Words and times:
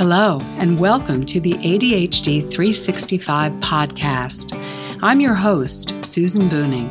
Hello, 0.00 0.40
and 0.56 0.80
welcome 0.80 1.26
to 1.26 1.40
the 1.40 1.52
ADHD 1.52 2.40
365 2.40 3.52
podcast. 3.60 4.58
I'm 5.02 5.20
your 5.20 5.34
host, 5.34 5.92
Susan 6.02 6.48
Buningh. 6.48 6.88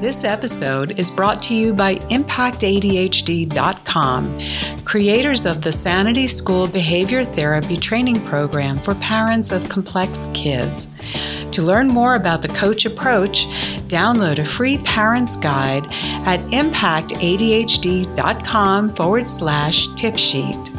This 0.00 0.24
episode 0.24 0.98
is 0.98 1.12
brought 1.12 1.40
to 1.44 1.54
you 1.54 1.72
by 1.72 1.98
ImpactADHD.com, 2.10 4.40
creators 4.84 5.46
of 5.46 5.62
the 5.62 5.70
Sanity 5.70 6.26
School 6.26 6.66
Behavior 6.66 7.24
Therapy 7.24 7.76
Training 7.76 8.20
Program 8.24 8.80
for 8.80 8.96
parents 8.96 9.52
of 9.52 9.68
complex 9.68 10.26
kids. 10.34 10.92
To 11.52 11.62
learn 11.62 11.86
more 11.86 12.16
about 12.16 12.42
the 12.42 12.48
coach 12.48 12.86
approach, 12.86 13.46
download 13.86 14.40
a 14.40 14.44
free 14.44 14.78
parent's 14.78 15.36
guide 15.36 15.86
at 16.26 16.40
ImpactADHD.com 16.50 18.94
forward 18.96 19.30
slash 19.30 19.86
tip 19.94 20.18
sheet. 20.18 20.71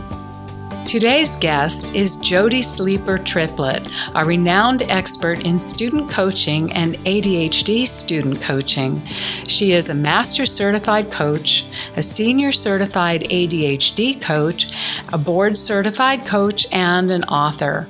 Today's 0.94 1.36
guest 1.36 1.96
is 1.96 2.18
Jodi 2.18 2.62
Sleeper 2.62 3.18
Triplett, 3.18 3.88
a 4.14 4.24
renowned 4.24 4.84
expert 4.92 5.44
in 5.44 5.58
student 5.58 6.12
coaching 6.12 6.72
and 6.72 6.98
ADHD 6.98 7.88
student 7.88 8.40
coaching. 8.44 9.02
She 9.48 9.72
is 9.72 9.90
a 9.90 9.96
master 9.96 10.46
certified 10.46 11.12
coach, 11.12 11.66
a 11.98 12.04
senior 12.04 12.52
certified 12.52 13.24
ADHD 13.24 14.22
coach, 14.22 14.72
a 15.12 15.18
board 15.18 15.58
certified 15.58 16.28
coach, 16.28 16.68
and 16.72 17.10
an 17.10 17.24
author. 17.24 17.88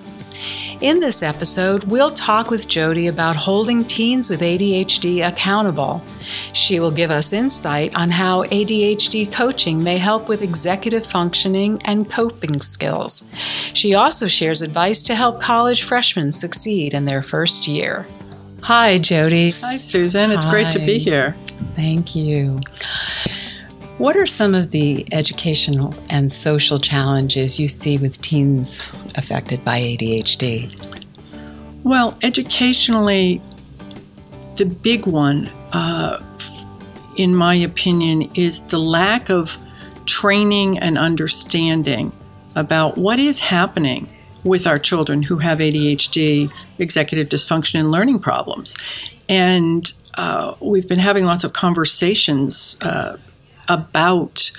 In 0.83 0.99
this 0.99 1.23
episode, 1.23 1.85
we'll 1.85 2.11
talk 2.11 2.49
with 2.49 2.67
Jodi 2.67 3.07
about 3.07 3.37
holding 3.37 3.85
teens 3.85 4.29
with 4.29 4.41
ADHD 4.41 5.25
accountable. 5.25 6.03
She 6.51 6.81
will 6.81 6.91
give 6.91 7.09
us 7.09 7.31
insight 7.31 7.95
on 7.95 8.09
how 8.09 8.43
ADHD 8.43 9.31
coaching 9.31 9.81
may 9.81 9.97
help 9.97 10.27
with 10.27 10.41
executive 10.41 11.05
functioning 11.05 11.81
and 11.85 12.11
coping 12.11 12.59
skills. 12.59 13.23
She 13.73 13.95
also 13.95 14.27
shares 14.27 14.61
advice 14.61 15.01
to 15.03 15.15
help 15.15 15.39
college 15.39 15.83
freshmen 15.83 16.33
succeed 16.33 16.93
in 16.93 17.05
their 17.05 17.21
first 17.21 17.65
year. 17.65 18.05
Hi, 18.63 18.97
Jodi. 18.97 19.45
Hi, 19.45 19.77
Susan. 19.77 20.31
It's 20.31 20.43
Hi. 20.43 20.51
great 20.51 20.71
to 20.73 20.79
be 20.79 20.99
here. 20.99 21.33
Thank 21.75 22.13
you. 22.13 22.59
What 23.99 24.17
are 24.17 24.25
some 24.25 24.55
of 24.55 24.71
the 24.71 25.07
educational 25.11 25.93
and 26.09 26.31
social 26.31 26.79
challenges 26.79 27.59
you 27.59 27.67
see 27.67 27.99
with 27.99 28.19
teens 28.21 28.81
affected 29.13 29.63
by 29.63 29.79
ADHD? 29.79 30.75
Well, 31.83 32.17
educationally, 32.23 33.39
the 34.55 34.65
big 34.65 35.05
one, 35.05 35.47
uh, 35.73 36.23
in 37.17 37.35
my 37.35 37.53
opinion, 37.53 38.31
is 38.33 38.61
the 38.61 38.79
lack 38.79 39.29
of 39.29 39.57
training 40.05 40.79
and 40.79 40.97
understanding 40.97 42.11
about 42.55 42.97
what 42.97 43.19
is 43.19 43.39
happening 43.39 44.09
with 44.43 44.65
our 44.65 44.79
children 44.79 45.21
who 45.21 45.37
have 45.37 45.59
ADHD, 45.59 46.51
executive 46.79 47.29
dysfunction, 47.29 47.79
and 47.79 47.91
learning 47.91 48.19
problems. 48.19 48.75
And 49.29 49.91
uh, 50.15 50.55
we've 50.61 50.87
been 50.87 50.99
having 50.99 51.25
lots 51.25 51.43
of 51.43 51.53
conversations 51.53 52.75
uh, 52.81 53.17
about 53.67 54.51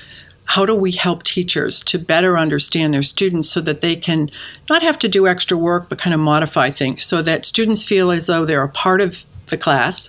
how 0.47 0.67
do 0.67 0.75
we 0.75 0.93
help 0.93 1.23
teachers 1.23 1.83
to 1.83 1.99
better 1.99 2.37
understand 2.37 2.93
their 2.93 3.03
students 3.03 3.49
so 3.49 3.61
that 3.63 3.81
they 3.81 3.97
can 3.97 4.31
not 4.69 4.83
have 4.83 4.99
to 4.99 5.09
do 5.09 5.27
extra 5.27 5.57
work 5.57 5.89
but 5.89 5.99
kind 5.99 6.13
of 6.13 6.21
modify 6.21 6.71
things 6.71 7.03
so 7.03 7.23
that 7.23 7.45
students 7.45 7.83
feel 7.83 8.11
as 8.11 8.27
though 8.27 8.45
they're 8.45 8.63
a 8.63 8.69
part 8.69 9.01
of 9.01 9.25
the 9.47 9.57
class 9.57 10.09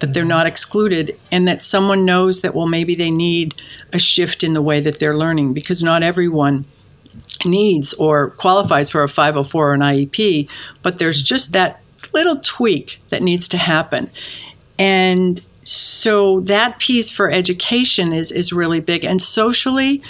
that 0.00 0.12
they're 0.12 0.24
not 0.24 0.46
excluded 0.46 1.18
and 1.30 1.46
that 1.46 1.62
someone 1.62 2.04
knows 2.04 2.40
that 2.40 2.54
well 2.54 2.66
maybe 2.66 2.94
they 2.94 3.10
need 3.10 3.54
a 3.92 3.98
shift 3.98 4.42
in 4.42 4.54
the 4.54 4.62
way 4.62 4.80
that 4.80 4.98
they're 4.98 5.16
learning 5.16 5.52
because 5.52 5.82
not 5.82 6.02
everyone 6.02 6.64
needs 7.44 7.92
or 7.94 8.30
qualifies 8.30 8.90
for 8.90 9.02
a 9.02 9.08
504 9.08 9.70
or 9.70 9.74
an 9.74 9.80
IEP 9.80 10.48
but 10.82 10.98
there's 10.98 11.22
just 11.22 11.52
that 11.52 11.80
little 12.14 12.36
tweak 12.36 13.00
that 13.08 13.22
needs 13.22 13.48
to 13.48 13.58
happen. 13.58 14.10
And 14.78 15.42
so 15.64 16.40
that 16.40 16.78
piece 16.78 17.10
for 17.10 17.30
education 17.30 18.12
is 18.12 18.30
is 18.30 18.52
really 18.52 18.80
big. 18.80 19.04
And 19.04 19.20
socially 19.20 20.02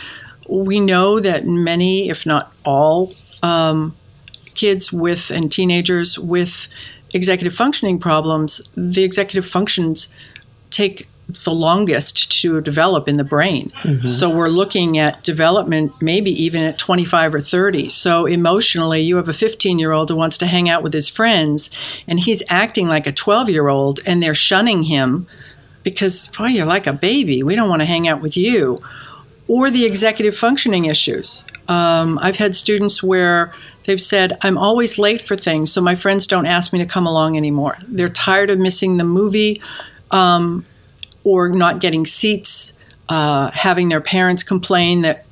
we 0.48 0.78
know 0.80 1.20
that 1.20 1.46
many 1.46 2.10
if 2.10 2.26
not 2.26 2.52
all 2.64 3.12
um, 3.42 3.94
kids 4.54 4.92
with 4.92 5.30
and 5.30 5.50
teenagers 5.50 6.18
with 6.18 6.68
executive 7.12 7.54
functioning 7.54 7.98
problems 7.98 8.60
the 8.76 9.04
executive 9.04 9.46
functions 9.46 10.08
take 10.70 11.08
the 11.28 11.54
longest 11.54 12.30
to 12.40 12.60
develop 12.60 13.08
in 13.08 13.16
the 13.16 13.24
brain. 13.24 13.72
Mm-hmm. 13.82 14.06
So 14.06 14.28
we're 14.28 14.48
looking 14.48 14.98
at 14.98 15.22
development 15.22 15.92
maybe 16.00 16.30
even 16.30 16.64
at 16.64 16.78
25 16.78 17.34
or 17.34 17.40
30. 17.40 17.88
So 17.88 18.26
emotionally, 18.26 19.00
you 19.00 19.16
have 19.16 19.28
a 19.28 19.32
15 19.32 19.78
year 19.78 19.92
old 19.92 20.10
who 20.10 20.16
wants 20.16 20.36
to 20.38 20.46
hang 20.46 20.68
out 20.68 20.82
with 20.82 20.92
his 20.92 21.08
friends, 21.08 21.70
and 22.06 22.20
he's 22.20 22.42
acting 22.48 22.88
like 22.88 23.06
a 23.06 23.12
12 23.12 23.48
year 23.48 23.68
old, 23.68 24.00
and 24.04 24.22
they're 24.22 24.34
shunning 24.34 24.84
him 24.84 25.26
because, 25.82 26.28
boy, 26.28 26.46
you're 26.46 26.66
like 26.66 26.86
a 26.86 26.92
baby. 26.92 27.42
We 27.42 27.54
don't 27.54 27.68
want 27.68 27.80
to 27.80 27.86
hang 27.86 28.06
out 28.06 28.20
with 28.20 28.36
you. 28.36 28.76
Or 29.46 29.70
the 29.70 29.84
executive 29.84 30.34
functioning 30.34 30.86
issues. 30.86 31.44
Um, 31.68 32.18
I've 32.22 32.36
had 32.36 32.56
students 32.56 33.02
where 33.02 33.52
they've 33.84 34.00
said, 34.00 34.36
I'm 34.40 34.56
always 34.56 34.98
late 34.98 35.20
for 35.20 35.36
things, 35.36 35.70
so 35.72 35.80
my 35.80 35.94
friends 35.94 36.26
don't 36.26 36.46
ask 36.46 36.72
me 36.72 36.78
to 36.78 36.86
come 36.86 37.06
along 37.06 37.36
anymore. 37.36 37.76
They're 37.86 38.08
tired 38.08 38.48
of 38.48 38.58
missing 38.58 38.96
the 38.96 39.04
movie 39.04 39.60
um, 40.10 40.64
or 41.24 41.48
not 41.48 41.80
getting 41.80 42.06
seats, 42.06 42.72
uh, 43.08 43.50
having 43.50 43.88
their 43.88 44.00
parents 44.00 44.42
complain 44.42 45.02
that 45.02 45.24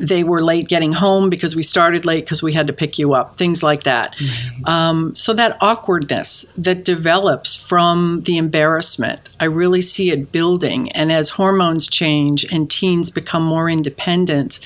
they 0.00 0.24
were 0.24 0.42
late 0.42 0.68
getting 0.68 0.92
home 0.92 1.28
because 1.28 1.54
we 1.54 1.62
started 1.62 2.06
late 2.06 2.24
because 2.24 2.42
we 2.42 2.54
had 2.54 2.66
to 2.66 2.72
pick 2.72 2.98
you 2.98 3.12
up, 3.12 3.36
things 3.36 3.62
like 3.62 3.82
that. 3.82 4.16
Mm-hmm. 4.16 4.64
Um, 4.64 5.14
so, 5.14 5.34
that 5.34 5.56
awkwardness 5.60 6.46
that 6.56 6.84
develops 6.84 7.56
from 7.56 8.22
the 8.22 8.38
embarrassment, 8.38 9.28
I 9.38 9.44
really 9.44 9.82
see 9.82 10.10
it 10.10 10.32
building. 10.32 10.90
And 10.92 11.12
as 11.12 11.30
hormones 11.30 11.88
change 11.88 12.44
and 12.50 12.70
teens 12.70 13.10
become 13.10 13.42
more 13.42 13.68
independent, 13.68 14.60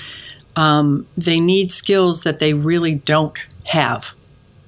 um, 0.54 1.06
they 1.16 1.40
need 1.40 1.72
skills 1.72 2.22
that 2.22 2.38
they 2.38 2.54
really 2.54 2.94
don't 2.94 3.36
have. 3.64 4.12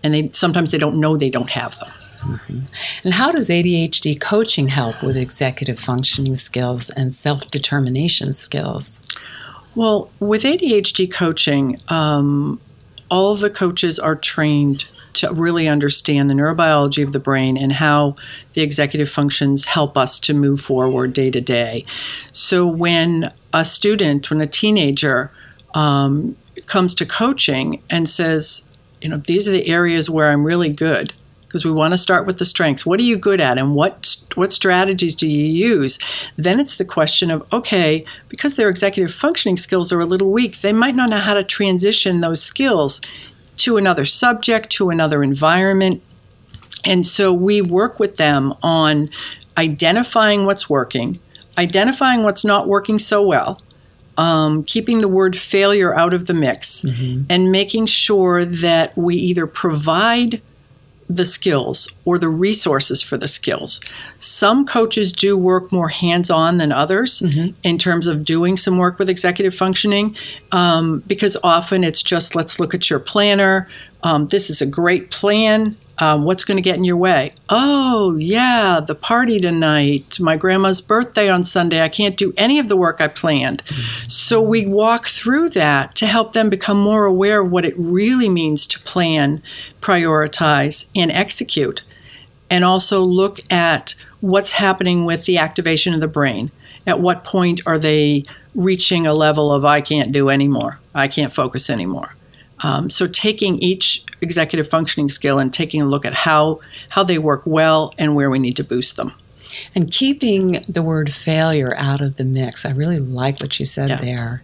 And 0.03 0.15
they 0.15 0.31
sometimes 0.32 0.71
they 0.71 0.78
don't 0.78 0.98
know 0.98 1.16
they 1.16 1.31
don't 1.31 1.50
have 1.50 1.78
them. 1.78 1.91
Mm-hmm. 2.28 2.61
And 3.05 3.15
how 3.15 3.33
does 3.33 3.49
ADHD 3.49 4.21
coaching 4.21 4.69
help 4.69 5.03
with 5.03 5.16
executive 5.16 5.78
functioning 5.78 6.37
skills 6.37 6.91
and 6.91 7.15
self 7.15 7.50
determination 7.50 8.33
skills? 8.33 9.03
Well, 9.75 10.11
with 10.21 10.43
ADHD 10.43 11.11
coaching, 11.12 11.81
um, 11.89 12.61
all 13.11 13.34
the 13.37 13.50
coaches 13.50 13.99
are 13.99 14.15
trained 14.15 14.87
to 15.15 15.33
really 15.33 15.66
understand 15.66 16.31
the 16.31 16.34
neurobiology 16.34 17.03
of 17.03 17.12
the 17.12 17.19
brain 17.19 17.56
and 17.56 17.72
how 17.72 18.15
the 18.53 18.62
executive 18.62 19.10
functions 19.10 19.65
help 19.65 19.97
us 19.97 20.21
to 20.21 20.34
move 20.34 20.60
forward 20.60 21.12
day 21.12 21.31
to 21.31 21.41
day. 21.41 21.84
So 22.33 22.66
when 22.66 23.31
a 23.53 23.65
student, 23.65 24.31
when 24.31 24.41
a 24.41 24.47
teenager 24.47 25.33
um, 25.75 26.37
comes 26.66 26.95
to 26.97 27.06
coaching 27.06 27.83
and 27.91 28.09
says, 28.09 28.65
you 29.00 29.09
know, 29.09 29.16
these 29.16 29.49
are 29.49 29.53
the 29.53 29.69
areas 29.69 30.10
where 30.10 30.31
I'm 30.31 30.45
really 30.45 30.71
good, 30.71 31.15
because 31.48 31.64
we 31.64 31.72
want 31.72 31.94
to 31.94 31.98
start 31.98 32.26
with 32.26 32.38
the 32.38 32.44
strengths. 32.44 32.84
What 32.84 33.00
are 33.00 33.04
you 33.04 33.16
good 33.16 33.41
at 33.41 33.59
and 33.59 33.75
what 33.75 34.16
what 34.34 34.53
strategies 34.53 35.14
do 35.14 35.26
you 35.26 35.47
use? 35.47 35.98
Then 36.36 36.60
it's 36.60 36.76
the 36.76 36.84
question 36.84 37.31
of 37.31 37.47
okay, 37.53 38.04
because 38.28 38.56
their 38.56 38.69
executive 38.69 39.12
functioning 39.12 39.56
skills 39.56 39.91
are 39.91 40.00
a 40.00 40.06
little 40.06 40.31
weak, 40.31 40.60
they 40.60 40.72
might 40.72 40.94
not 40.94 41.10
know 41.10 41.16
how 41.16 41.34
to 41.34 41.42
transition 41.42 42.20
those 42.20 42.42
skills 42.42 43.00
to 43.56 43.76
another 43.76 44.04
subject, 44.04 44.70
to 44.70 44.91
another 44.91 45.22
environment. 45.22 46.03
And 46.84 47.06
so 47.06 47.32
we 47.32 47.60
work 47.60 47.98
with 47.98 48.16
them 48.16 48.54
on 48.62 49.10
identifying 49.56 50.47
what's 50.47 50.70
working, 50.70 51.19
identifying 51.56 52.22
what's 52.22 52.44
not 52.44 52.69
working 52.69 52.98
so 52.98 53.26
well, 53.26 53.60
um, 54.16 54.62
keeping 54.65 55.00
the 55.00 55.09
word 55.09 55.36
failure 55.36 55.94
out 55.97 56.15
of 56.15 56.26
the 56.26 56.34
mix, 56.34 56.82
mm-hmm. 56.82 57.25
and 57.28 57.51
making 57.51 57.86
sure 57.86 58.44
that 58.44 58.97
we 58.97 59.16
either 59.16 59.47
provide 59.47 60.41
the 61.09 61.25
skills 61.25 61.89
or 62.05 62.19
the 62.19 62.28
resources 62.28 63.03
for 63.03 63.16
the 63.16 63.28
skills. 63.28 63.81
Some 64.19 64.66
coaches 64.66 65.13
do 65.13 65.37
work 65.37 65.72
more 65.72 65.89
hands 65.89 66.31
on 66.31 66.59
than 66.59 66.71
others 66.71 67.21
mm-hmm. 67.21 67.59
in 67.63 67.78
terms 67.78 68.07
of 68.07 68.25
doing 68.25 68.57
some 68.57 68.77
work 68.77 68.99
with 68.99 69.09
executive 69.09 69.55
functioning 69.55 70.15
um, 70.53 71.03
because 71.07 71.37
often 71.43 71.83
it's 71.83 72.03
just 72.03 72.34
let's 72.34 72.60
look 72.60 72.75
at 72.75 72.91
your 72.91 72.99
planner. 72.99 73.69
Um, 74.03 74.28
this 74.28 74.48
is 74.48 74.62
a 74.62 74.66
great 74.66 75.10
plan. 75.10 75.77
Um, 76.00 76.22
what's 76.22 76.45
going 76.45 76.56
to 76.56 76.62
get 76.62 76.77
in 76.77 76.84
your 76.84 76.97
way? 76.97 77.33
Oh, 77.48 78.16
yeah, 78.16 78.78
the 78.78 78.95
party 78.95 79.41
tonight, 79.41 80.21
my 80.21 80.36
grandma's 80.36 80.80
birthday 80.80 81.28
on 81.28 81.42
Sunday. 81.42 81.83
I 81.83 81.89
can't 81.89 82.16
do 82.16 82.33
any 82.36 82.60
of 82.60 82.68
the 82.68 82.77
work 82.77 83.00
I 83.00 83.09
planned. 83.09 83.65
So 84.06 84.41
we 84.41 84.65
walk 84.65 85.06
through 85.06 85.48
that 85.50 85.97
to 85.97 86.06
help 86.06 86.34
them 86.34 86.48
become 86.48 86.78
more 86.78 87.04
aware 87.04 87.41
of 87.41 87.50
what 87.50 87.65
it 87.65 87.74
really 87.77 88.28
means 88.28 88.66
to 88.68 88.80
plan, 88.80 89.42
prioritize, 89.80 90.86
and 90.94 91.10
execute. 91.10 91.83
And 92.48 92.65
also 92.65 93.03
look 93.03 93.41
at 93.51 93.97
what's 94.21 94.53
happening 94.53 95.04
with 95.04 95.24
the 95.24 95.39
activation 95.39 95.94
of 95.94 96.01
the 96.01 96.06
brain. 96.06 96.53
At 96.86 97.01
what 97.01 97.24
point 97.24 97.60
are 97.66 97.78
they 97.78 98.24
reaching 98.54 99.06
a 99.06 99.12
level 99.12 99.53
of, 99.53 99.65
I 99.65 99.80
can't 99.80 100.12
do 100.12 100.28
anymore, 100.28 100.78
I 100.94 101.09
can't 101.09 101.34
focus 101.34 101.68
anymore? 101.68 102.15
Um, 102.60 102.91
so 102.91 103.07
taking 103.07 103.59
each 103.59 104.05
executive 104.21 104.69
functioning 104.69 105.09
skill 105.09 105.39
and 105.39 105.53
taking 105.55 105.81
a 105.81 105.87
look 105.87 106.05
at 106.05 106.13
how 106.15 106.60
how 106.89 107.05
they 107.05 107.19
work 107.19 107.43
well 107.45 107.95
and 107.99 108.15
where 108.15 108.31
we 108.31 108.39
need 108.39 108.57
to 108.57 108.65
boost 108.65 108.97
them. 108.97 109.13
And 109.75 109.91
keeping 109.91 110.63
the 110.69 110.83
word 110.83 111.13
failure 111.13 111.75
out 111.78 112.01
of 112.01 112.16
the 112.16 112.25
mix. 112.25 112.66
I 112.66 112.71
really 112.71 112.99
like 112.99 113.41
what 113.41 113.59
you 113.59 113.65
said 113.65 113.89
Yeah. 113.91 113.97
there. 113.97 114.43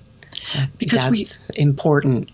Because 0.78 1.04
we- 1.10 1.24
That's 1.24 1.38
important. 1.56 2.30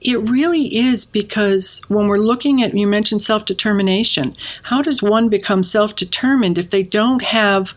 It 0.00 0.18
really 0.20 0.76
is 0.76 1.04
because 1.04 1.80
when 1.88 2.06
we're 2.06 2.18
looking 2.18 2.62
at, 2.62 2.76
you 2.76 2.86
mentioned 2.86 3.22
self 3.22 3.44
determination. 3.44 4.36
How 4.64 4.82
does 4.82 5.02
one 5.02 5.28
become 5.28 5.64
self 5.64 5.96
determined 5.96 6.58
if 6.58 6.70
they 6.70 6.82
don't 6.82 7.22
have 7.22 7.74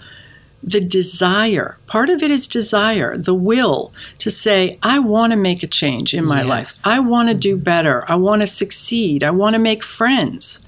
the 0.62 0.80
desire? 0.82 1.78
Part 1.88 2.10
of 2.10 2.22
it 2.22 2.32
is 2.32 2.48
desire, 2.48 3.18
the 3.18 3.34
will 3.34 3.94
to 4.20 4.30
say, 4.30 4.78
I 4.84 5.00
want 5.00 5.32
to 5.32 5.38
make 5.38 5.64
a 5.64 5.68
change 5.68 6.14
in 6.14 6.26
my 6.26 6.40
Yes. 6.44 6.48
life. 6.86 6.88
I 6.88 7.00
want 7.00 7.30
to 7.30 7.36
do 7.36 7.56
better. 7.58 8.04
I 8.08 8.16
want 8.16 8.42
to 8.42 8.48
succeed. 8.48 9.24
I 9.24 9.32
want 9.32 9.54
to 9.54 9.60
make 9.60 9.84
friends. 9.84 10.62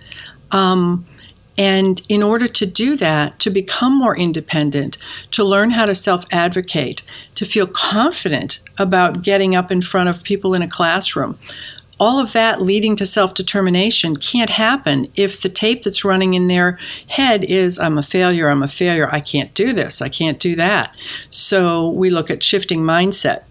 Um, 0.52 1.06
and 1.58 2.02
in 2.10 2.24
order 2.24 2.48
to 2.48 2.66
do 2.66 2.96
that, 2.96 3.38
to 3.40 3.50
become 3.50 3.96
more 3.96 4.18
independent, 4.18 4.98
to 5.32 5.44
learn 5.44 5.72
how 5.72 5.86
to 5.86 5.94
self 5.94 6.26
advocate, 6.32 7.04
to 7.36 7.46
feel 7.46 7.68
confident 7.68 8.62
about 8.78 9.22
getting 9.22 9.56
up 9.56 9.72
in 9.72 9.82
front 9.82 10.10
of 10.10 10.24
people 10.24 10.54
in 10.54 10.62
a 10.62 10.68
classroom, 10.68 11.38
all 12.02 12.18
of 12.18 12.34
that 12.34 12.60
leading 12.60 12.96
to 12.96 13.06
self 13.06 13.36
determination 13.36 14.18
can't 14.18 14.50
happen 14.50 15.06
if 15.16 15.40
the 15.40 15.50
tape 15.50 15.84
that's 15.84 16.04
running 16.04 16.34
in 16.34 16.48
their 16.48 16.80
head 17.10 17.44
is 17.44 17.78
I'm 17.78 18.00
a 18.00 18.04
failure, 18.04 18.50
I'm 18.50 18.64
a 18.64 18.68
failure, 18.68 19.08
I 19.14 19.20
can't 19.20 19.54
do 19.54 19.72
this, 19.72 20.02
I 20.02 20.10
can't 20.10 20.40
do 20.40 20.56
that. 20.56 20.98
So 21.30 21.92
we 21.92 22.10
look 22.10 22.32
at 22.32 22.42
shifting 22.42 22.80
mindset 22.80 23.44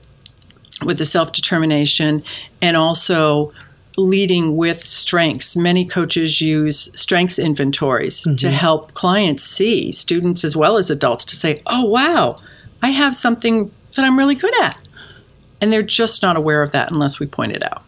with 0.85 0.99
the 0.99 1.06
self 1.06 1.31
determination 1.31 2.25
and 2.61 2.76
also 2.76 3.52
leading 3.97 4.56
with 4.56 4.85
strengths. 4.85 5.56
Many 5.56 5.87
coaches 5.87 6.41
use 6.41 6.91
strengths 7.00 7.38
inventories 7.38 8.20
to 8.20 8.31
mm-hmm. 8.31 8.49
help 8.49 8.94
clients 8.94 9.44
see, 9.44 9.93
students 9.93 10.43
as 10.43 10.56
well 10.56 10.76
as 10.76 10.91
adults, 10.91 11.25
to 11.26 11.37
say, 11.37 11.62
oh, 11.67 11.85
wow, 11.85 12.37
I 12.82 12.91
have 12.91 13.14
something 13.14 13.70
that 13.94 14.05
I'm 14.05 14.19
really 14.19 14.35
good 14.35 14.61
at. 14.61 14.76
And 15.61 15.73
they're 15.73 15.82
just 15.82 16.20
not 16.20 16.37
aware 16.37 16.62
of 16.62 16.73
that 16.73 16.91
unless 16.91 17.20
we 17.20 17.26
point 17.26 17.53
it 17.53 17.62
out. 17.62 17.85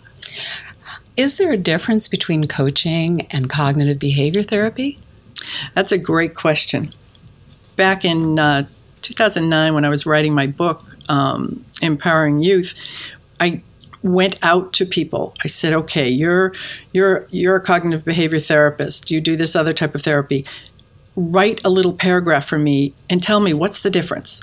Is 1.17 1.37
there 1.37 1.53
a 1.53 1.57
difference 1.57 2.09
between 2.09 2.45
coaching 2.45 3.23
and 3.31 3.51
cognitive 3.51 3.99
behavior 3.99 4.43
therapy? 4.43 4.99
That's 5.75 5.93
a 5.93 5.99
great 5.99 6.35
question. 6.35 6.93
Back 7.77 8.05
in 8.05 8.39
uh, 8.39 8.67
2009, 9.03 9.75
when 9.75 9.85
I 9.85 9.89
was 9.89 10.07
writing 10.07 10.35
my 10.35 10.47
book, 10.47 10.97
um, 11.09 11.65
Empowering 11.83 12.43
Youth, 12.43 12.75
I 13.41 13.63
went 14.03 14.39
out 14.43 14.73
to 14.75 14.87
people. 14.87 15.35
I 15.45 15.49
said, 15.49 15.73
"Okay, 15.73 16.09
you're 16.09 16.53
you're 16.93 17.27
you're 17.31 17.57
a 17.57 17.61
cognitive 17.61 18.05
behavior 18.05 18.39
therapist. 18.39 19.11
You 19.11 19.21
do 19.21 19.37
this 19.37 19.55
other 19.55 19.73
type 19.73 19.95
of 19.95 20.03
therapy. 20.03 20.47
Write 21.15 21.61
a 21.65 21.71
little 21.71 21.93
paragraph 21.93 22.47
for 22.47 22.59
me 22.59 22.95
and 23.11 23.23
tell 23.23 23.41
me 23.41 23.53
what's 23.53 23.81
the 23.81 23.91
difference." 23.91 24.43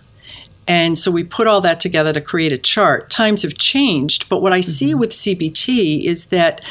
And 0.69 0.99
so 0.99 1.09
we 1.09 1.23
put 1.23 1.47
all 1.47 1.61
that 1.61 1.79
together 1.79 2.13
to 2.13 2.21
create 2.21 2.51
a 2.51 2.57
chart. 2.57 3.09
Times 3.09 3.41
have 3.41 3.57
changed, 3.57 4.29
but 4.29 4.39
what 4.39 4.53
I 4.53 4.61
see 4.61 4.91
mm-hmm. 4.91 4.99
with 4.99 5.09
CBT 5.09 6.03
is 6.03 6.27
that 6.27 6.65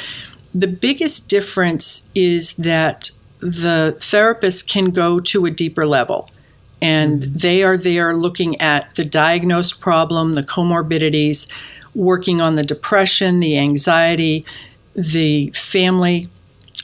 the 0.54 0.68
biggest 0.68 1.28
difference 1.28 2.08
is 2.14 2.54
that 2.54 3.10
the 3.40 3.96
therapist 4.00 4.68
can 4.68 4.92
go 4.92 5.18
to 5.18 5.46
a 5.46 5.50
deeper 5.50 5.84
level 5.84 6.30
and 6.80 7.22
mm-hmm. 7.22 7.38
they 7.38 7.64
are 7.64 7.76
there 7.76 8.14
looking 8.14 8.60
at 8.60 8.94
the 8.94 9.04
diagnosed 9.04 9.80
problem, 9.80 10.34
the 10.34 10.44
comorbidities, 10.44 11.50
working 11.92 12.40
on 12.40 12.54
the 12.54 12.62
depression, 12.62 13.40
the 13.40 13.58
anxiety, 13.58 14.46
the 14.94 15.50
family 15.50 16.28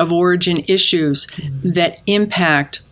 of 0.00 0.12
origin 0.12 0.64
issues 0.67 1.26
mm-hmm. 1.26 1.70
that 1.70 2.02
impact 2.08 2.82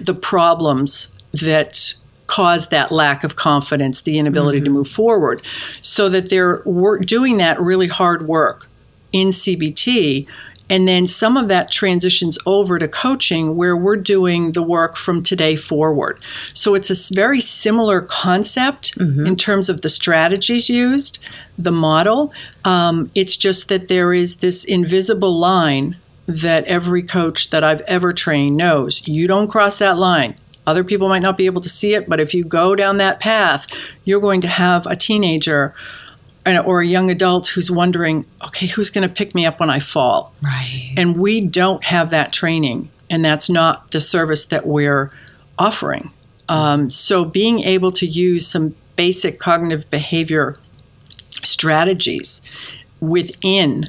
the 0.00 0.14
problems 0.14 1.06
that 1.32 1.94
cause 2.28 2.68
that 2.68 2.92
lack 2.92 3.24
of 3.24 3.34
confidence, 3.34 4.00
the 4.00 4.18
inability 4.18 4.60
to 4.60 4.70
move 4.70 4.86
forward, 4.88 5.42
so 5.82 6.08
that 6.08 6.30
they're 6.30 6.62
doing 7.00 7.38
that 7.38 7.60
really 7.60 7.88
hard 7.88 8.28
work 8.28 8.66
in 9.12 9.28
CBT. 9.28 10.28
And 10.70 10.86
then 10.86 11.06
some 11.06 11.38
of 11.38 11.48
that 11.48 11.70
transitions 11.70 12.38
over 12.44 12.78
to 12.78 12.86
coaching 12.86 13.56
where 13.56 13.74
we're 13.74 13.96
doing 13.96 14.52
the 14.52 14.62
work 14.62 14.96
from 14.96 15.22
today 15.22 15.56
forward. 15.56 16.20
So 16.52 16.74
it's 16.74 16.90
a 16.90 17.14
very 17.14 17.40
similar 17.40 18.02
concept 18.02 18.94
in 19.26 19.34
terms 19.36 19.70
of 19.70 19.80
the 19.80 19.88
strategies 19.88 20.68
used, 20.68 21.18
the 21.56 21.72
model. 21.72 22.34
Um, 22.66 23.10
it's 23.14 23.36
just 23.36 23.70
that 23.70 23.88
there 23.88 24.12
is 24.12 24.36
this 24.36 24.62
invisible 24.64 25.38
line 25.38 25.96
that 26.26 26.66
every 26.66 27.02
coach 27.02 27.48
that 27.48 27.64
I've 27.64 27.80
ever 27.82 28.12
trained 28.12 28.54
knows. 28.54 29.08
You 29.08 29.26
don't 29.26 29.48
cross 29.48 29.78
that 29.78 29.96
line. 29.96 30.34
Other 30.68 30.84
people 30.84 31.08
might 31.08 31.22
not 31.22 31.38
be 31.38 31.46
able 31.46 31.62
to 31.62 31.68
see 31.68 31.94
it, 31.94 32.10
but 32.10 32.20
if 32.20 32.34
you 32.34 32.44
go 32.44 32.76
down 32.76 32.98
that 32.98 33.20
path, 33.20 33.66
you're 34.04 34.20
going 34.20 34.42
to 34.42 34.48
have 34.48 34.86
a 34.86 34.94
teenager 34.94 35.74
or 36.44 36.82
a 36.82 36.86
young 36.86 37.10
adult 37.10 37.48
who's 37.48 37.70
wondering, 37.70 38.26
okay, 38.44 38.66
who's 38.66 38.90
going 38.90 39.08
to 39.08 39.12
pick 39.12 39.34
me 39.34 39.46
up 39.46 39.60
when 39.60 39.70
I 39.70 39.80
fall? 39.80 40.34
Right. 40.42 40.92
And 40.94 41.16
we 41.16 41.40
don't 41.40 41.82
have 41.84 42.10
that 42.10 42.34
training, 42.34 42.90
and 43.08 43.24
that's 43.24 43.48
not 43.48 43.92
the 43.92 44.00
service 44.02 44.44
that 44.44 44.66
we're 44.66 45.10
offering. 45.58 46.10
Um, 46.50 46.90
so, 46.90 47.24
being 47.24 47.60
able 47.60 47.90
to 47.92 48.06
use 48.06 48.46
some 48.46 48.74
basic 48.94 49.38
cognitive 49.38 49.90
behavior 49.90 50.54
strategies 51.44 52.42
within 53.00 53.88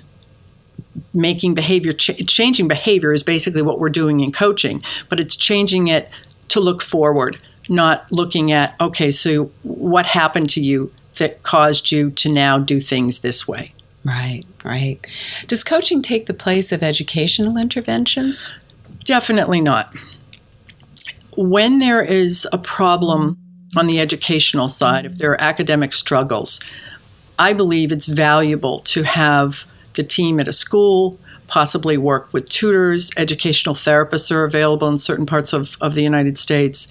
making 1.13 1.55
behavior 1.55 1.91
ch- 1.91 2.25
changing 2.25 2.69
behavior 2.69 3.13
is 3.13 3.23
basically 3.23 3.61
what 3.61 3.79
we're 3.79 3.89
doing 3.89 4.19
in 4.19 4.31
coaching 4.31 4.83
but 5.07 5.19
it's 5.19 5.35
changing 5.35 5.87
it 5.87 6.09
to 6.49 6.59
look 6.59 6.81
forward 6.81 7.39
not 7.69 8.11
looking 8.11 8.51
at 8.51 8.75
okay 8.81 9.11
so 9.11 9.45
what 9.63 10.05
happened 10.05 10.49
to 10.49 10.61
you 10.61 10.91
that 11.17 11.43
caused 11.43 11.91
you 11.91 12.09
to 12.11 12.29
now 12.29 12.57
do 12.57 12.79
things 12.79 13.19
this 13.19 13.47
way 13.47 13.73
Right, 14.03 14.43
right. 14.63 14.99
Does 15.47 15.63
coaching 15.63 16.01
take 16.01 16.25
the 16.25 16.33
place 16.33 16.71
of 16.71 16.83
educational 16.83 17.57
interventions? 17.57 18.51
Definitely 19.03 19.61
not. 19.61 19.93
When 21.35 21.79
there 21.79 22.01
is 22.01 22.47
a 22.51 22.57
problem 22.57 23.37
on 23.75 23.87
the 23.87 23.99
educational 23.99 24.69
side, 24.69 25.05
if 25.05 25.17
there 25.17 25.31
are 25.31 25.41
academic 25.41 25.93
struggles, 25.93 26.59
I 27.37 27.53
believe 27.53 27.91
it's 27.91 28.07
valuable 28.07 28.79
to 28.81 29.03
have 29.03 29.69
the 29.93 30.03
team 30.03 30.39
at 30.39 30.47
a 30.47 30.53
school 30.53 31.19
possibly 31.49 31.97
work 31.97 32.31
with 32.31 32.47
tutors. 32.49 33.11
Educational 33.17 33.75
therapists 33.75 34.31
are 34.31 34.43
available 34.43 34.87
in 34.87 34.97
certain 34.97 35.25
parts 35.25 35.51
of, 35.51 35.75
of 35.81 35.95
the 35.95 36.03
United 36.03 36.37
States 36.37 36.87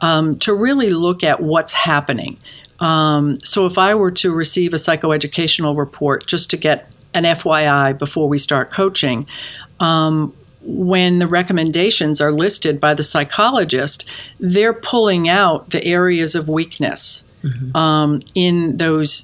um, 0.00 0.38
to 0.40 0.52
really 0.52 0.90
look 0.90 1.24
at 1.24 1.40
what's 1.40 1.72
happening. 1.72 2.36
Um, 2.80 3.36
so 3.38 3.66
if 3.66 3.78
I 3.78 3.94
were 3.94 4.10
to 4.12 4.34
receive 4.34 4.74
a 4.74 4.78
psychoeducational 4.78 5.76
report 5.76 6.26
just 6.26 6.50
to 6.50 6.56
get 6.56 6.92
an 7.14 7.24
FYI 7.24 7.96
before 7.98 8.28
we 8.28 8.38
start 8.38 8.70
coaching, 8.70 9.26
um, 9.78 10.34
when 10.62 11.20
the 11.20 11.26
recommendations 11.26 12.20
are 12.20 12.32
listed 12.32 12.80
by 12.80 12.92
the 12.94 13.04
psychologist, 13.04 14.04
they're 14.38 14.74
pulling 14.74 15.28
out 15.28 15.70
the 15.70 15.82
areas 15.84 16.34
of 16.34 16.48
weakness 16.48 17.24
um, 17.74 18.22
in 18.34 18.76
those 18.76 19.22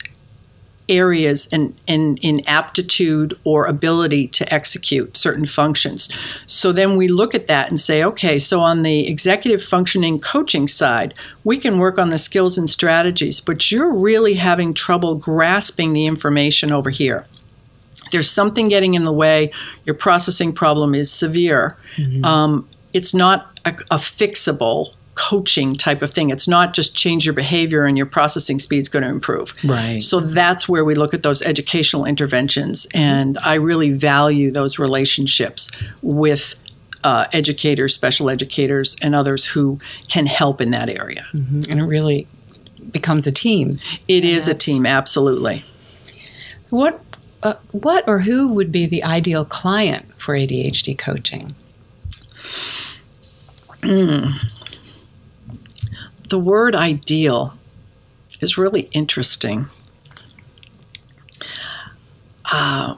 areas 0.88 1.48
and 1.52 1.74
in, 1.86 2.16
in 2.18 2.46
aptitude 2.46 3.38
or 3.44 3.66
ability 3.66 4.28
to 4.28 4.54
execute 4.54 5.16
certain 5.16 5.46
functions. 5.46 6.08
So 6.46 6.72
then 6.72 6.96
we 6.96 7.08
look 7.08 7.34
at 7.34 7.48
that 7.48 7.68
and 7.68 7.78
say, 7.78 8.04
okay, 8.04 8.38
so 8.38 8.60
on 8.60 8.82
the 8.82 9.08
executive 9.08 9.62
functioning 9.62 10.18
coaching 10.18 10.68
side, 10.68 11.14
we 11.44 11.58
can 11.58 11.78
work 11.78 11.98
on 11.98 12.10
the 12.10 12.18
skills 12.18 12.56
and 12.56 12.68
strategies, 12.68 13.40
but 13.40 13.70
you're 13.72 13.94
really 13.94 14.34
having 14.34 14.74
trouble 14.74 15.16
grasping 15.16 15.92
the 15.92 16.06
information 16.06 16.72
over 16.72 16.90
here 16.90 17.26
there's 18.12 18.30
something 18.30 18.68
getting 18.68 18.94
in 18.94 19.04
the 19.04 19.12
way, 19.12 19.50
your 19.84 19.94
processing 19.94 20.52
problem 20.52 20.94
is 20.94 21.10
severe. 21.10 21.76
Um, 22.24 22.68
it's 22.92 23.12
not 23.12 23.58
a, 23.64 23.70
a 23.90 23.96
fixable 23.96 24.94
coaching 25.16 25.74
type 25.74 26.02
of 26.02 26.10
thing. 26.12 26.30
It's 26.30 26.46
not 26.46 26.74
just 26.74 26.94
change 26.94 27.24
your 27.26 27.32
behavior 27.32 27.84
and 27.86 27.96
your 27.96 28.06
processing 28.06 28.60
speed 28.60 28.82
is 28.82 28.88
going 28.88 29.02
to 29.02 29.08
improve. 29.08 29.54
Right. 29.64 30.00
So 30.00 30.20
that's 30.20 30.68
where 30.68 30.84
we 30.84 30.94
look 30.94 31.14
at 31.14 31.22
those 31.24 31.42
educational 31.42 32.04
interventions. 32.04 32.86
And 32.94 33.38
I 33.38 33.54
really 33.54 33.90
value 33.90 34.50
those 34.50 34.78
relationships 34.78 35.70
with 36.02 36.54
uh, 37.02 37.26
educators, 37.32 37.94
special 37.94 38.30
educators, 38.30 38.94
and 39.00 39.14
others 39.14 39.44
who 39.46 39.78
can 40.08 40.26
help 40.26 40.60
in 40.60 40.70
that 40.70 40.88
area. 40.88 41.26
And 41.70 41.80
it 41.80 41.84
really 41.84 42.28
becomes 42.90 43.26
a 43.26 43.32
team. 43.32 43.78
It 44.06 44.24
is 44.24 44.48
a 44.48 44.54
team, 44.54 44.84
absolutely. 44.84 45.64
What, 46.70 47.00
uh, 47.42 47.54
what 47.72 48.06
or 48.06 48.20
who 48.20 48.48
would 48.48 48.70
be 48.70 48.86
the 48.86 49.02
ideal 49.02 49.44
client 49.44 50.04
for 50.18 50.34
ADHD 50.34 50.98
coaching? 50.98 51.54
The 56.28 56.38
word 56.38 56.74
ideal 56.74 57.56
is 58.40 58.58
really 58.58 58.88
interesting. 58.92 59.68
Uh, 62.50 62.94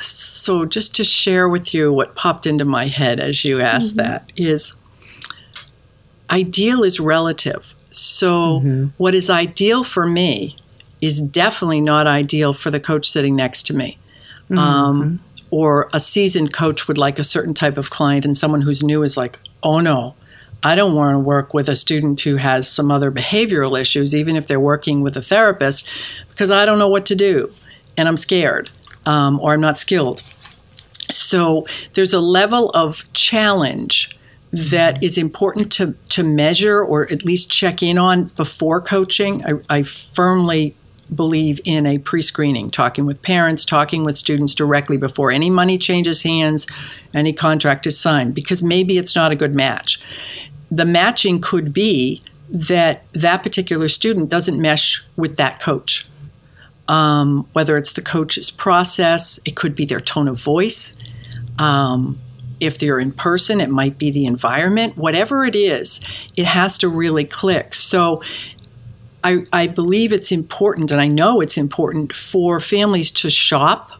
so 0.00 0.64
just 0.64 0.94
to 0.96 1.04
share 1.04 1.48
with 1.48 1.72
you 1.72 1.92
what 1.92 2.14
popped 2.14 2.46
into 2.46 2.64
my 2.64 2.86
head 2.86 3.18
as 3.18 3.44
you 3.44 3.60
asked 3.60 3.96
mm-hmm. 3.96 4.08
that 4.08 4.32
is 4.36 4.76
ideal 6.30 6.82
is 6.82 7.00
relative. 7.00 7.74
So, 7.90 8.58
mm-hmm. 8.58 8.86
what 8.96 9.14
is 9.14 9.30
ideal 9.30 9.84
for 9.84 10.04
me 10.04 10.52
is 11.00 11.20
definitely 11.22 11.80
not 11.80 12.06
ideal 12.06 12.52
for 12.52 12.70
the 12.70 12.80
coach 12.80 13.08
sitting 13.08 13.36
next 13.36 13.64
to 13.66 13.74
me. 13.74 13.98
Mm-hmm. 14.44 14.58
Um, 14.58 15.20
or 15.50 15.88
a 15.94 16.00
seasoned 16.00 16.52
coach 16.52 16.88
would 16.88 16.98
like 16.98 17.20
a 17.20 17.24
certain 17.24 17.54
type 17.54 17.78
of 17.78 17.88
client, 17.90 18.24
and 18.24 18.36
someone 18.36 18.62
who's 18.62 18.82
new 18.82 19.02
is 19.02 19.16
like, 19.16 19.38
oh 19.62 19.78
no, 19.78 20.14
I 20.64 20.74
don't 20.74 20.94
want 20.94 21.14
to 21.14 21.18
work 21.18 21.52
with 21.52 21.68
a 21.68 21.76
student 21.76 22.22
who 22.22 22.36
has 22.36 22.68
some 22.68 22.90
other 22.90 23.12
behavioral 23.12 23.78
issues, 23.78 24.14
even 24.14 24.34
if 24.34 24.46
they're 24.46 24.58
working 24.58 25.02
with 25.02 25.14
a 25.16 25.22
therapist, 25.22 25.86
because 26.30 26.50
I 26.50 26.64
don't 26.64 26.78
know 26.78 26.88
what 26.88 27.04
to 27.06 27.14
do 27.14 27.52
and 27.98 28.08
I'm 28.08 28.16
scared 28.16 28.70
um, 29.04 29.38
or 29.40 29.52
I'm 29.52 29.60
not 29.60 29.78
skilled. 29.78 30.22
So 31.10 31.66
there's 31.92 32.14
a 32.14 32.20
level 32.20 32.70
of 32.70 33.12
challenge 33.12 34.16
that 34.52 35.02
is 35.02 35.18
important 35.18 35.70
to, 35.72 35.94
to 36.08 36.22
measure 36.22 36.82
or 36.82 37.10
at 37.12 37.24
least 37.24 37.50
check 37.50 37.82
in 37.82 37.98
on 37.98 38.24
before 38.36 38.80
coaching. 38.80 39.44
I, 39.44 39.52
I 39.68 39.82
firmly 39.82 40.76
believe 41.14 41.60
in 41.64 41.84
a 41.86 41.98
pre 41.98 42.22
screening, 42.22 42.70
talking 42.70 43.04
with 43.04 43.20
parents, 43.20 43.64
talking 43.64 44.04
with 44.04 44.16
students 44.16 44.54
directly 44.54 44.96
before 44.96 45.30
any 45.30 45.50
money 45.50 45.76
changes 45.76 46.22
hands, 46.22 46.66
any 47.12 47.32
contract 47.32 47.86
is 47.86 47.98
signed, 47.98 48.34
because 48.34 48.62
maybe 48.62 48.96
it's 48.96 49.14
not 49.14 49.32
a 49.32 49.36
good 49.36 49.54
match. 49.54 50.00
The 50.70 50.84
matching 50.84 51.40
could 51.40 51.72
be 51.72 52.20
that 52.48 53.04
that 53.12 53.42
particular 53.42 53.88
student 53.88 54.28
doesn't 54.28 54.60
mesh 54.60 55.04
with 55.16 55.36
that 55.36 55.60
coach. 55.60 56.08
Um, 56.86 57.48
whether 57.52 57.76
it's 57.76 57.94
the 57.94 58.02
coach's 58.02 58.50
process, 58.50 59.40
it 59.44 59.56
could 59.56 59.74
be 59.74 59.84
their 59.84 60.00
tone 60.00 60.28
of 60.28 60.40
voice. 60.40 60.96
Um, 61.58 62.18
if 62.60 62.78
they're 62.78 62.98
in 62.98 63.12
person, 63.12 63.60
it 63.60 63.70
might 63.70 63.98
be 63.98 64.10
the 64.10 64.26
environment. 64.26 64.96
Whatever 64.96 65.44
it 65.44 65.56
is, 65.56 66.00
it 66.36 66.46
has 66.46 66.78
to 66.78 66.88
really 66.88 67.24
click. 67.24 67.74
So 67.74 68.22
I, 69.22 69.44
I 69.52 69.66
believe 69.66 70.12
it's 70.12 70.30
important, 70.30 70.92
and 70.92 71.00
I 71.00 71.08
know 71.08 71.40
it's 71.40 71.56
important 71.56 72.12
for 72.12 72.60
families 72.60 73.10
to 73.12 73.30
shop, 73.30 73.90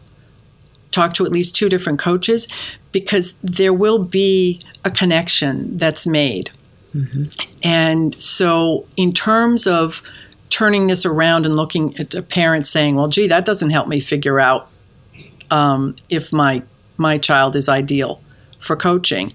talk 0.91 1.13
to 1.13 1.25
at 1.25 1.31
least 1.31 1.55
two 1.55 1.67
different 1.67 1.99
coaches, 1.99 2.47
because 2.95 3.35
there 3.43 3.73
will 3.73 3.99
be 3.99 4.61
a 4.85 4.89
connection 4.89 5.77
that's 5.77 6.07
made. 6.07 6.49
Mm-hmm. 6.95 7.25
And 7.61 8.15
so, 8.23 8.85
in 8.95 9.11
terms 9.11 9.67
of 9.67 10.01
turning 10.49 10.87
this 10.87 11.05
around 11.05 11.45
and 11.45 11.57
looking 11.57 11.93
at 11.99 12.15
a 12.15 12.21
parent 12.21 12.67
saying, 12.67 12.95
"Well, 12.95 13.09
gee, 13.09 13.27
that 13.27 13.45
doesn't 13.45 13.71
help 13.71 13.89
me 13.89 13.99
figure 13.99 14.39
out 14.39 14.69
um, 15.51 15.97
if 16.07 16.31
my 16.31 16.63
my 16.95 17.17
child 17.17 17.57
is 17.57 17.67
ideal 17.67 18.21
for 18.59 18.77
coaching," 18.77 19.33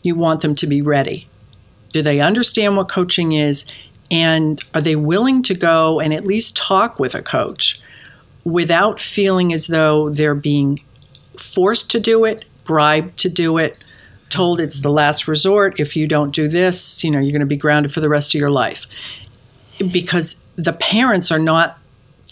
you 0.00 0.14
want 0.14 0.40
them 0.40 0.54
to 0.54 0.66
be 0.66 0.80
ready. 0.80 1.28
Do 1.92 2.00
they 2.00 2.20
understand 2.20 2.78
what 2.78 2.88
coaching 2.88 3.32
is? 3.32 3.66
And 4.10 4.64
are 4.72 4.80
they 4.80 4.96
willing 4.96 5.42
to 5.42 5.54
go 5.54 6.00
and 6.00 6.14
at 6.14 6.24
least 6.24 6.56
talk 6.56 6.98
with 6.98 7.14
a 7.14 7.20
coach 7.20 7.78
without 8.42 8.98
feeling 8.98 9.52
as 9.52 9.66
though 9.66 10.08
they're 10.08 10.34
being 10.34 10.80
forced 11.40 11.90
to 11.90 12.00
do 12.00 12.24
it, 12.24 12.44
bribed 12.64 13.18
to 13.18 13.28
do 13.28 13.58
it, 13.58 13.90
told 14.28 14.60
it's 14.60 14.80
the 14.80 14.90
last 14.90 15.26
resort. 15.26 15.80
If 15.80 15.96
you 15.96 16.06
don't 16.06 16.34
do 16.34 16.48
this, 16.48 17.02
you 17.02 17.10
know, 17.10 17.18
you're 17.18 17.32
going 17.32 17.40
to 17.40 17.46
be 17.46 17.56
grounded 17.56 17.92
for 17.92 18.00
the 18.00 18.08
rest 18.08 18.34
of 18.34 18.40
your 18.40 18.50
life. 18.50 18.86
Because 19.90 20.38
the 20.56 20.72
parents 20.72 21.30
are 21.30 21.38
not 21.38 21.78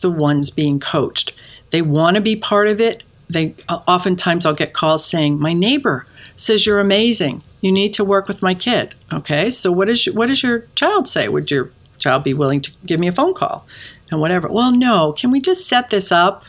the 0.01 0.11
ones 0.11 0.51
being 0.51 0.79
coached. 0.79 1.33
They 1.71 1.83
want 1.83 2.17
to 2.17 2.21
be 2.21 2.37
part 2.37 2.69
of 2.69 2.81
it. 2.81 3.03
They 3.29 3.55
oftentimes 3.69 4.47
I'll 4.47 4.55
get 4.55 4.73
calls 4.73 5.05
saying, 5.05 5.39
"My 5.39 5.53
neighbor 5.53 6.07
says 6.37 6.67
you're 6.67 6.81
amazing 6.81 7.43
you 7.61 7.73
need 7.73 7.93
to 7.95 8.05
work 8.05 8.29
with 8.29 8.43
my 8.43 8.55
kid. 8.55 8.95
Okay, 9.13 9.51
so 9.51 9.73
what 9.73 9.89
is 9.89 10.07
what 10.07 10.27
does 10.27 10.43
your 10.43 10.61
child 10.75 11.09
say? 11.09 11.29
Would 11.29 11.51
your 11.51 11.71
child 11.99 12.25
be 12.25 12.35
willing 12.35 12.61
to 12.61 12.73
give 12.87 13.01
me 13.01 13.09
a 13.09 13.13
phone 13.13 13.35
call 13.35 13.67
and 14.11 14.21
whatever? 14.21 14.49
Well, 14.49 14.75
no. 14.75 15.13
Can 15.13 15.31
we 15.31 15.41
just 15.41 15.67
set 15.67 15.91
this 15.91 16.13
up 16.13 16.45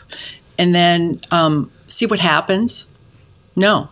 and 0.58 0.74
then 0.74 1.20
um, 1.30 1.70
see 1.90 2.06
what 2.06 2.20
happens? 2.20 2.88
No. 3.56 3.88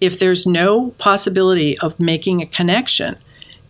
If 0.00 0.18
there's 0.18 0.46
no 0.46 0.90
possibility 0.98 1.78
of 1.78 2.00
making 2.00 2.40
a 2.40 2.46
connection, 2.46 3.16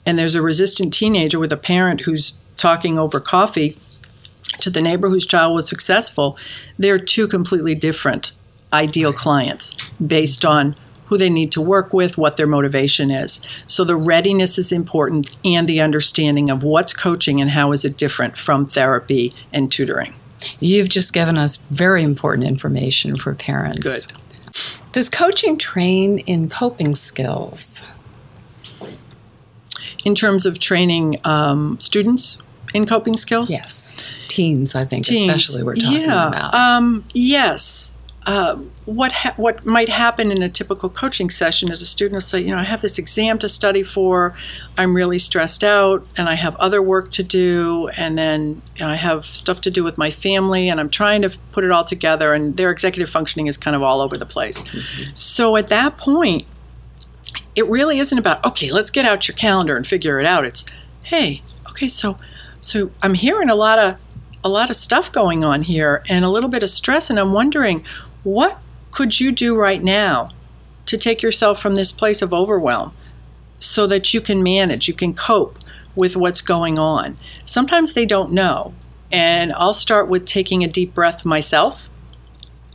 and 0.07 0.19
there's 0.19 0.35
a 0.35 0.43
resistant 0.43 0.93
teenager 0.93 1.39
with 1.39 1.53
a 1.53 1.57
parent 1.57 2.03
who's 2.03 2.35
talking 2.57 2.99
over 2.99 3.21
coffee 3.21 3.77
to 4.61 4.71
the 4.71 4.81
neighbor 4.81 5.09
whose 5.09 5.27
child 5.27 5.55
was 5.55 5.69
successful, 5.69 6.39
they're 6.79 6.99
two 6.99 7.27
completely 7.27 7.75
different 7.75 8.33
ideal 8.73 9.13
clients 9.13 9.77
based 10.05 10.45
on 10.45 10.77
who 11.07 11.19
they 11.19 11.31
need 11.31 11.53
to 11.53 11.61
work 11.61 11.93
with, 11.93 12.17
what 12.17 12.37
their 12.37 12.47
motivation 12.47 13.11
is. 13.11 13.41
So 13.67 13.85
the 13.85 13.97
readiness 13.97 14.59
is 14.59 14.73
important 14.73 15.37
and 15.45 15.69
the 15.69 15.81
understanding 15.81 16.51
of 16.51 16.63
what's 16.63 16.93
coaching 16.93 17.41
and 17.41 17.51
how 17.51 17.73
is 17.73 17.85
it 17.85 17.97
different 17.97 18.37
from 18.37 18.67
therapy 18.67 19.33
and 19.53 19.71
tutoring. 19.71 20.15
You've 20.61 20.89
just 20.89 21.13
given 21.13 21.39
us 21.39 21.57
very 21.71 22.03
important 22.03 22.47
information 22.47 23.17
for 23.17 23.35
parents. 23.35 24.07
Good. 24.07 24.21
Does 24.93 25.11
coaching 25.11 25.59
train 25.59 26.19
in 26.21 26.49
coping 26.49 26.95
skills? 26.95 27.83
In 30.05 30.15
terms 30.15 30.47
of 30.47 30.59
training 30.59 31.19
um, 31.25 31.79
students 31.81 32.39
in 32.75 32.87
coping 32.87 33.17
skills? 33.17 33.51
Yes. 33.51 34.21
Teens, 34.29 34.75
I 34.75 34.85
think, 34.85 35.07
Teens. 35.07 35.23
especially 35.23 35.63
we're 35.63 35.77
talking 35.77 36.03
yeah. 36.03 36.29
about. 36.29 36.55
Um, 36.55 37.05
yes. 37.15 37.94
Uh, 38.27 38.57
what 38.87 39.13
ha- 39.13 39.35
what 39.37 39.67
might 39.67 39.91
happen 39.91 40.33
in 40.33 40.43
a 40.43 40.49
typical 40.49 40.89
coaching 40.89 41.29
session 41.29 41.71
is 41.71 41.83
a 41.83 41.87
student 41.87 42.15
will 42.15 42.21
say, 42.23 42.41
you 42.41 42.49
know, 42.49 42.57
I 42.57 42.65
have 42.65 42.81
this 42.81 42.99
exam 42.99 43.39
to 43.41 43.49
study 43.51 43.83
for, 43.83 44.35
I'm 44.79 44.97
really 44.97 45.19
stressed 45.19 45.63
out, 45.63 46.07
and 46.17 46.27
I 46.27 46.35
have 46.35 46.57
other 46.57 46.81
work 46.81 47.11
to 47.13 47.23
do, 47.23 47.89
and 47.97 48.17
then 48.17 48.63
you 48.77 48.85
know, 48.85 48.89
I 48.89 48.97
have 48.97 49.27
stuff 49.27 49.61
to 49.63 49.71
do 49.71 49.85
with 49.85 49.99
my 49.99 50.11
family, 50.11 50.71
and 50.71 50.81
I'm 50.81 50.89
trying 50.89 51.21
to 51.23 51.37
put 51.53 51.65
it 51.65 51.71
all 51.71 51.85
together, 51.85 52.33
and 52.33 52.57
their 52.57 52.71
executive 52.71 53.11
functioning 53.11 53.47
is 53.47 53.59
kind 53.59 53.77
of 53.77 53.83
all 53.83 54.01
over 54.01 54.17
the 54.17 54.27
place. 54.27 54.63
Mm-hmm. 54.63 55.15
So 55.15 55.57
at 55.57 55.69
that 55.69 55.99
point, 55.99 56.45
it 57.55 57.67
really 57.69 57.99
isn't 57.99 58.19
about 58.19 58.45
okay, 58.45 58.73
let's 58.73 58.91
get 58.91 59.05
out 59.05 59.29
your 59.29 59.37
calendar 59.37 59.77
and 59.77 59.87
figure 59.87 60.19
it 60.19 60.27
out. 60.27 60.45
It's 60.45 60.65
hey, 61.05 61.43
okay, 61.69 61.89
so 61.89 62.17
so 62.61 62.91
I'm 63.03 63.15
hearing 63.15 63.51
a 63.51 63.55
lot 63.55 63.79
of 63.79 63.97
a 64.43 64.49
lot 64.49 64.71
of 64.71 64.77
stuff 64.77 65.11
going 65.11 65.43
on 65.45 65.63
here 65.63 66.03
and 66.09 66.25
a 66.25 66.29
little 66.29 66.51
bit 66.51 66.63
of 66.63 66.69
stress 66.69 67.09
and 67.09 67.19
I'm 67.19 67.33
wondering 67.33 67.85
what 68.25 68.59
could 68.91 69.21
you 69.21 69.31
do 69.31 69.57
right 69.57 69.83
now 69.83 70.29
to 70.87 70.99
take 70.99 71.23
yourself 71.23 71.61
from 71.61 71.75
this 71.75 71.93
place 71.93 72.23
of 72.23 72.35
overwhelm 72.35 72.93
so 73.59 73.87
that 73.87 74.13
you 74.13 74.21
can 74.21 74.43
manage, 74.43 74.89
you 74.89 74.95
can 74.95 75.15
cope 75.15 75.59
with 75.95 76.17
what's 76.17 76.41
going 76.43 76.79
on? 76.79 77.17
Sometimes 77.45 77.93
they 77.93 78.07
don't 78.07 78.33
know. 78.33 78.75
And 79.13 79.53
I'll 79.53 79.75
start 79.75 80.09
with 80.09 80.27
taking 80.27 80.65
a 80.65 80.69
deep 80.69 80.95
breath 80.95 81.25
myself 81.25 81.89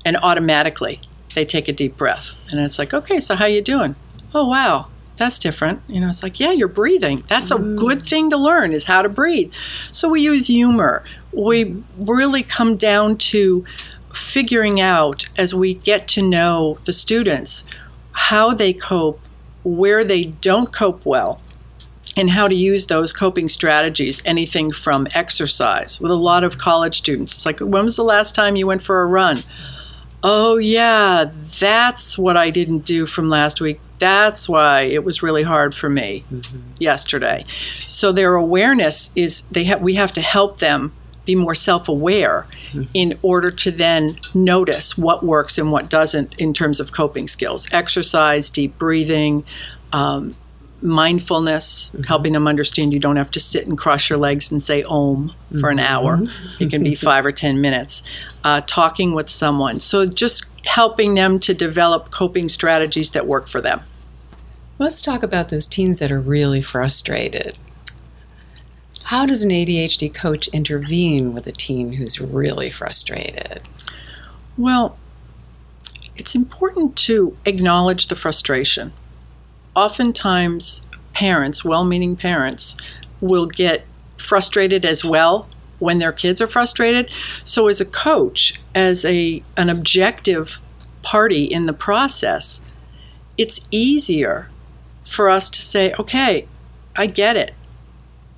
and 0.05 0.15
automatically 0.17 1.01
they 1.35 1.45
take 1.45 1.67
a 1.67 1.73
deep 1.73 1.97
breath. 1.97 2.33
And 2.49 2.59
it's 2.61 2.79
like, 2.79 2.93
"Okay, 2.93 3.19
so 3.19 3.35
how 3.35 3.45
you 3.45 3.61
doing?" 3.61 3.95
"Oh, 4.33 4.47
wow. 4.47 4.87
That's 5.17 5.37
different." 5.37 5.81
You 5.87 5.99
know, 5.99 6.07
it's 6.07 6.23
like, 6.23 6.39
"Yeah, 6.39 6.53
you're 6.53 6.69
breathing. 6.69 7.23
That's 7.27 7.51
a 7.51 7.55
mm. 7.55 7.75
good 7.75 8.03
thing 8.03 8.29
to 8.29 8.37
learn 8.37 8.71
is 8.71 8.85
how 8.85 9.01
to 9.01 9.09
breathe." 9.09 9.51
So 9.91 10.07
we 10.07 10.21
use 10.21 10.47
humor. 10.47 11.03
We 11.33 11.75
really 11.97 12.41
come 12.41 12.77
down 12.77 13.17
to 13.17 13.65
figuring 14.13 14.79
out 14.81 15.27
as 15.37 15.53
we 15.53 15.73
get 15.73 16.07
to 16.09 16.21
know 16.21 16.77
the 16.85 16.93
students 16.93 17.63
how 18.11 18.53
they 18.53 18.73
cope, 18.73 19.19
where 19.63 20.03
they 20.03 20.25
don't 20.25 20.73
cope 20.73 21.05
well, 21.05 21.41
and 22.17 22.31
how 22.31 22.47
to 22.47 22.55
use 22.55 22.87
those 22.87 23.13
coping 23.13 23.47
strategies, 23.47 24.21
anything 24.25 24.71
from 24.71 25.07
exercise. 25.15 26.01
With 26.01 26.11
a 26.11 26.15
lot 26.15 26.43
of 26.43 26.57
college 26.57 26.97
students, 26.97 27.33
it's 27.33 27.45
like, 27.45 27.59
when 27.59 27.85
was 27.85 27.95
the 27.95 28.03
last 28.03 28.35
time 28.35 28.55
you 28.55 28.67
went 28.67 28.81
for 28.81 29.01
a 29.01 29.05
run? 29.05 29.39
Oh, 30.21 30.57
yeah, 30.57 31.31
that's 31.59 32.17
what 32.17 32.35
I 32.35 32.49
didn't 32.49 32.79
do 32.79 33.05
from 33.05 33.29
last 33.29 33.61
week. 33.61 33.79
That's 33.99 34.49
why 34.49 34.81
it 34.81 35.03
was 35.03 35.23
really 35.23 35.43
hard 35.43 35.73
for 35.73 35.89
me 35.89 36.25
mm-hmm. 36.31 36.59
yesterday. 36.77 37.45
So 37.79 38.11
their 38.11 38.35
awareness 38.35 39.11
is 39.15 39.41
they 39.51 39.65
have 39.65 39.81
we 39.81 39.95
have 39.95 40.11
to 40.13 40.21
help 40.21 40.59
them 40.59 40.93
be 41.29 41.35
more 41.35 41.55
self 41.55 41.87
aware 41.87 42.47
mm-hmm. 42.71 42.83
in 42.93 43.17
order 43.21 43.51
to 43.51 43.69
then 43.69 44.19
notice 44.33 44.97
what 44.97 45.23
works 45.23 45.57
and 45.59 45.71
what 45.71 45.89
doesn't 45.89 46.33
in 46.39 46.53
terms 46.53 46.79
of 46.79 46.91
coping 46.91 47.27
skills. 47.27 47.67
Exercise, 47.71 48.49
deep 48.49 48.79
breathing, 48.79 49.43
um, 49.93 50.35
mindfulness, 50.81 51.89
mm-hmm. 51.89 52.03
helping 52.03 52.33
them 52.33 52.47
understand 52.47 52.93
you 52.93 52.99
don't 52.99 53.17
have 53.17 53.29
to 53.29 53.39
sit 53.39 53.67
and 53.67 53.77
cross 53.77 54.09
your 54.09 54.17
legs 54.17 54.51
and 54.51 54.61
say 54.61 54.81
om 54.83 55.29
mm-hmm. 55.29 55.59
for 55.59 55.69
an 55.69 55.79
hour. 55.79 56.17
Mm-hmm. 56.17 56.63
It 56.63 56.69
can 56.71 56.83
be 56.83 56.95
five 56.95 57.25
or 57.25 57.31
10 57.31 57.61
minutes. 57.61 58.01
Uh, 58.43 58.61
talking 58.61 59.13
with 59.13 59.29
someone. 59.29 59.79
So 59.79 60.05
just 60.05 60.45
helping 60.65 61.15
them 61.15 61.39
to 61.41 61.53
develop 61.53 62.09
coping 62.09 62.49
strategies 62.49 63.11
that 63.11 63.27
work 63.27 63.47
for 63.47 63.61
them. 63.61 63.81
Let's 64.79 65.01
talk 65.01 65.23
about 65.23 65.49
those 65.49 65.67
teens 65.67 65.99
that 65.99 66.11
are 66.11 66.21
really 66.21 66.61
frustrated. 66.61 67.57
How 69.05 69.25
does 69.25 69.43
an 69.43 69.49
ADHD 69.49 70.13
coach 70.13 70.47
intervene 70.49 71.33
with 71.33 71.47
a 71.47 71.51
teen 71.51 71.93
who's 71.93 72.21
really 72.21 72.69
frustrated? 72.69 73.61
Well, 74.57 74.97
it's 76.15 76.35
important 76.35 76.95
to 76.97 77.35
acknowledge 77.45 78.07
the 78.07 78.15
frustration. 78.15 78.93
Oftentimes, 79.75 80.81
parents, 81.13 81.63
well 81.63 81.85
meaning 81.85 82.15
parents, 82.15 82.75
will 83.21 83.45
get 83.45 83.85
frustrated 84.17 84.85
as 84.85 85.03
well 85.05 85.49
when 85.79 85.99
their 85.99 86.11
kids 86.11 86.41
are 86.41 86.47
frustrated. 86.47 87.09
So, 87.43 87.67
as 87.67 87.79
a 87.79 87.85
coach, 87.85 88.59
as 88.75 89.05
a, 89.05 89.41
an 89.55 89.69
objective 89.69 90.59
party 91.01 91.45
in 91.45 91.65
the 91.65 91.73
process, 91.73 92.61
it's 93.37 93.61
easier 93.71 94.49
for 95.05 95.29
us 95.29 95.49
to 95.49 95.61
say, 95.61 95.93
okay, 95.97 96.47
I 96.95 97.05
get 97.05 97.37
it. 97.37 97.53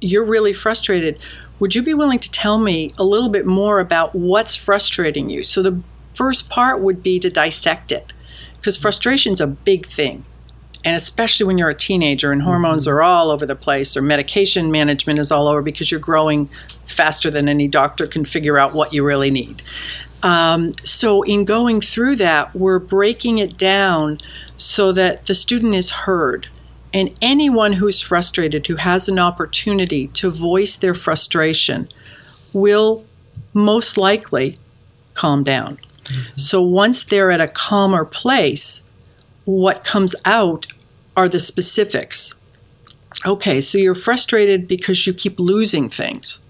You're 0.01 0.25
really 0.25 0.53
frustrated. 0.53 1.21
Would 1.59 1.75
you 1.75 1.83
be 1.83 1.93
willing 1.93 2.19
to 2.19 2.31
tell 2.31 2.57
me 2.57 2.89
a 2.97 3.03
little 3.03 3.29
bit 3.29 3.45
more 3.45 3.79
about 3.79 4.15
what's 4.15 4.55
frustrating 4.55 5.29
you? 5.29 5.43
So, 5.43 5.61
the 5.61 5.81
first 6.13 6.49
part 6.49 6.81
would 6.81 7.01
be 7.01 7.19
to 7.19 7.29
dissect 7.29 7.91
it 7.91 8.13
because 8.57 8.77
frustration 8.77 9.33
is 9.33 9.41
a 9.41 9.47
big 9.47 9.85
thing. 9.85 10.25
And 10.83 10.95
especially 10.95 11.45
when 11.45 11.57
you're 11.57 11.69
a 11.69 11.75
teenager 11.75 12.31
and 12.31 12.41
hormones 12.41 12.83
mm-hmm. 12.83 12.95
are 12.95 13.01
all 13.03 13.29
over 13.29 13.45
the 13.45 13.55
place 13.55 13.95
or 13.95 14.01
medication 14.01 14.71
management 14.71 15.19
is 15.19 15.31
all 15.31 15.47
over 15.47 15.61
because 15.61 15.91
you're 15.91 15.99
growing 15.99 16.47
faster 16.85 17.29
than 17.29 17.47
any 17.47 17.67
doctor 17.67 18.07
can 18.07 18.25
figure 18.25 18.57
out 18.57 18.73
what 18.73 18.93
you 18.93 19.03
really 19.03 19.29
need. 19.29 19.61
Um, 20.23 20.73
so, 20.83 21.23
in 21.23 21.45
going 21.45 21.81
through 21.81 22.15
that, 22.17 22.55
we're 22.55 22.79
breaking 22.79 23.39
it 23.39 23.57
down 23.57 24.19
so 24.57 24.91
that 24.91 25.25
the 25.25 25.35
student 25.35 25.73
is 25.73 25.89
heard. 25.91 26.47
And 26.93 27.17
anyone 27.21 27.73
who's 27.73 28.01
frustrated, 28.01 28.67
who 28.67 28.75
has 28.75 29.07
an 29.07 29.17
opportunity 29.17 30.07
to 30.07 30.29
voice 30.29 30.75
their 30.75 30.93
frustration, 30.93 31.87
will 32.53 33.05
most 33.53 33.97
likely 33.97 34.57
calm 35.13 35.43
down. 35.43 35.77
Mm-hmm. 36.05 36.37
So, 36.37 36.61
once 36.61 37.03
they're 37.03 37.31
at 37.31 37.39
a 37.39 37.47
calmer 37.47 38.03
place, 38.03 38.83
what 39.45 39.83
comes 39.83 40.15
out 40.25 40.67
are 41.15 41.29
the 41.29 41.39
specifics. 41.39 42.33
Okay, 43.25 43.61
so 43.61 43.77
you're 43.77 43.95
frustrated 43.95 44.67
because 44.67 45.05
you 45.05 45.13
keep 45.13 45.39
losing 45.39 45.89
things. 45.89 46.41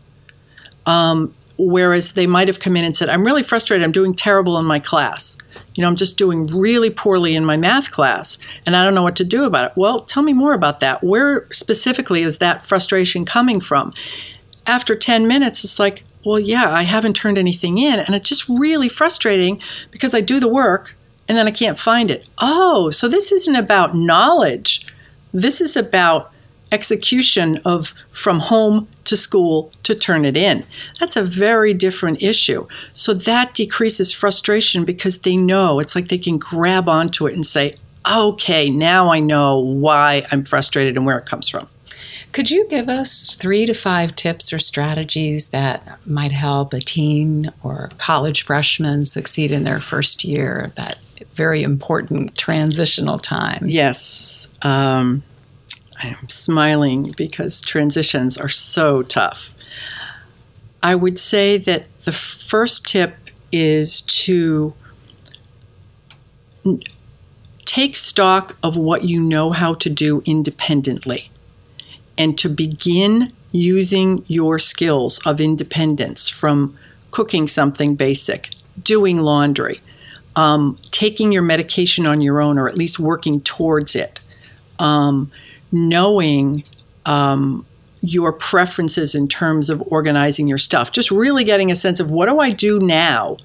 Um, 0.86 1.36
whereas 1.62 2.13
they 2.13 2.27
might 2.27 2.48
have 2.48 2.60
come 2.60 2.75
in 2.75 2.84
and 2.84 2.96
said, 2.96 3.10
I'm 3.10 3.24
really 3.24 3.44
frustrated, 3.44 3.84
I'm 3.84 3.91
doing 3.91 4.13
terrible 4.13 4.58
in 4.58 4.65
my 4.65 4.80
class. 4.80 5.38
You 5.75 5.82
know, 5.82 5.88
I'm 5.88 5.96
just 5.96 6.18
doing 6.18 6.48
really 6.48 6.89
poorly 6.89 7.36
in 7.36 7.46
my 7.46 7.56
math 7.56 7.91
class 7.91 8.38
and 8.65 8.75
I 8.75 8.84
don't 8.84 8.96
know 8.96 9.03
what 9.03 9.15
to 9.18 9.24
do 9.24 9.46
about 9.46 9.72
it. 9.72 9.77
Well, 9.77 10.01
tell 10.01 10.24
me 10.24 10.34
more 10.34 10.53
about 10.53 10.80
that. 10.82 11.03
Where 11.03 11.48
specifically 11.51 12.24
is 12.24 12.39
that 12.39 12.65
frustration 12.65 13.24
coming 13.24 13.62
from? 13.62 13.91
After 14.68 14.96
10 14.96 15.27
minutes, 15.27 15.63
it's 15.63 15.80
like, 15.80 16.03
well, 16.25 16.39
yeah, 16.39 16.70
I 16.70 16.84
haven't 16.84 17.15
turned 17.15 17.38
anything 17.38 17.77
in. 17.77 18.00
And 18.00 18.15
it's 18.15 18.27
just 18.27 18.50
really 18.50 18.89
frustrating 18.89 19.62
because 19.91 20.13
I 20.13 20.22
do 20.22 20.39
the 20.39 20.48
work 20.48 20.96
and 21.27 21.38
then 21.38 21.48
I 21.48 21.51
can't 21.51 21.77
find 21.77 22.12
it. 22.12 22.30
Oh, 22.39 22.89
so 22.89 23.08
this 23.08 23.32
isn't 23.32 23.56
about 23.56 23.96
knowledge. 23.96 24.86
This 25.34 25.62
is 25.62 25.77
about 25.77 26.31
execution 26.72 27.60
of 27.66 27.94
from 28.12 28.40
home 28.40 28.88
to 29.06 29.18
school 29.18 29.72
to 29.84 29.94
turn 29.94 30.25
it 30.25 30.38
in. 30.38 30.66
That's 31.00 31.16
a 31.16 31.24
very 31.24 31.74
different 31.74 32.22
issue. 32.22 32.68
So 32.94 33.13
that 33.13 33.54
decreases 33.54 34.13
frustration 34.13 34.86
because 34.86 35.20
they 35.20 35.36
know 35.36 35.80
it's 35.80 35.96
like 35.96 36.08
they 36.08 36.18
can 36.18 36.38
grab 36.38 36.88
onto 36.88 37.28
it 37.28 37.34
and 37.34 37.46
say, 37.46 37.75
okay, 38.10 38.70
now 38.70 39.12
I 39.12 39.20
know 39.20 39.60
why 39.60 40.25
I'm 40.32 40.44
frustrated 40.44 40.96
and 40.96 41.06
where 41.06 41.18
it 41.18 41.25
comes 41.25 41.50
from. 41.50 41.68
Could 42.32 42.50
you 42.50 42.66
give 42.70 42.88
us 42.88 43.36
three 43.36 43.66
to 43.66 43.74
five 43.74 44.16
tips 44.16 44.54
or 44.54 44.60
strategies 44.60 45.50
that 45.50 46.00
might 46.06 46.32
help 46.32 46.74
a 46.74 46.80
teen 46.80 47.51
or 47.62 47.92
college 47.98 48.44
freshman 48.44 49.04
succeed 49.04 49.51
in 49.51 49.66
their 49.66 49.82
first 49.82 50.24
year, 50.24 50.63
at 50.68 50.75
that 50.75 51.00
very 51.34 51.62
important 51.62 52.38
transitional 52.38 53.20
time? 53.20 53.66
Yes. 53.68 54.48
Um, 54.62 55.24
I'm 56.03 56.29
smiling 56.29 57.14
because 57.16 57.61
transitions 57.61 58.37
are 58.37 58.50
so 58.50 59.03
tough. 59.03 59.53
I 60.83 60.96
would 60.96 61.20
say 61.20 61.57
that 61.57 61.85
the 62.03 62.11
first 62.11 62.87
tip 62.87 63.16
is 63.51 64.01
to 64.01 64.74
take 67.66 67.96
stock 67.96 68.57
of 68.64 68.77
what 68.77 69.03
you 69.03 69.22
know 69.22 69.51
how 69.51 69.74
to 69.75 69.90
do 69.90 70.22
independently 70.25 71.29
and 72.18 72.37
to 72.37 72.50
begin 72.50 73.31
using 73.51 74.24
your 74.27 74.59
skills 74.59 75.20
of 75.25 75.40
independence 75.42 76.29
from 76.29 76.77
cooking 77.11 77.48
something 77.48 77.96
basic, 77.96 78.50
doing 78.81 79.18
laundry, 79.18 79.79
um, 80.35 80.77
taking 80.92 81.31
your 81.31 81.42
medication 81.42 82.05
on 82.05 82.22
your 82.22 82.42
own, 82.42 82.57
or 82.57 82.68
at 82.68 82.77
least 82.77 83.00
working 83.00 83.42
towards 83.42 83.96
it, 83.96 84.20
um, 84.79 85.31
knowing 85.72 86.64
um, 87.05 87.66
your 88.01 88.34
preferences 88.34 89.16
in 89.16 89.27
terms 89.27 89.70
of 89.70 89.81
organizing 89.88 90.48
your 90.48 90.57
stuff, 90.57 90.92
just 90.92 91.12
really 91.12 91.44
getting 91.44 91.72
a 91.72 91.75
sense 91.75 92.00
of 92.00 92.12
what 92.12 92.27
do 92.27 92.40
I 92.40 92.51
do 92.51 92.79
now 92.79 93.38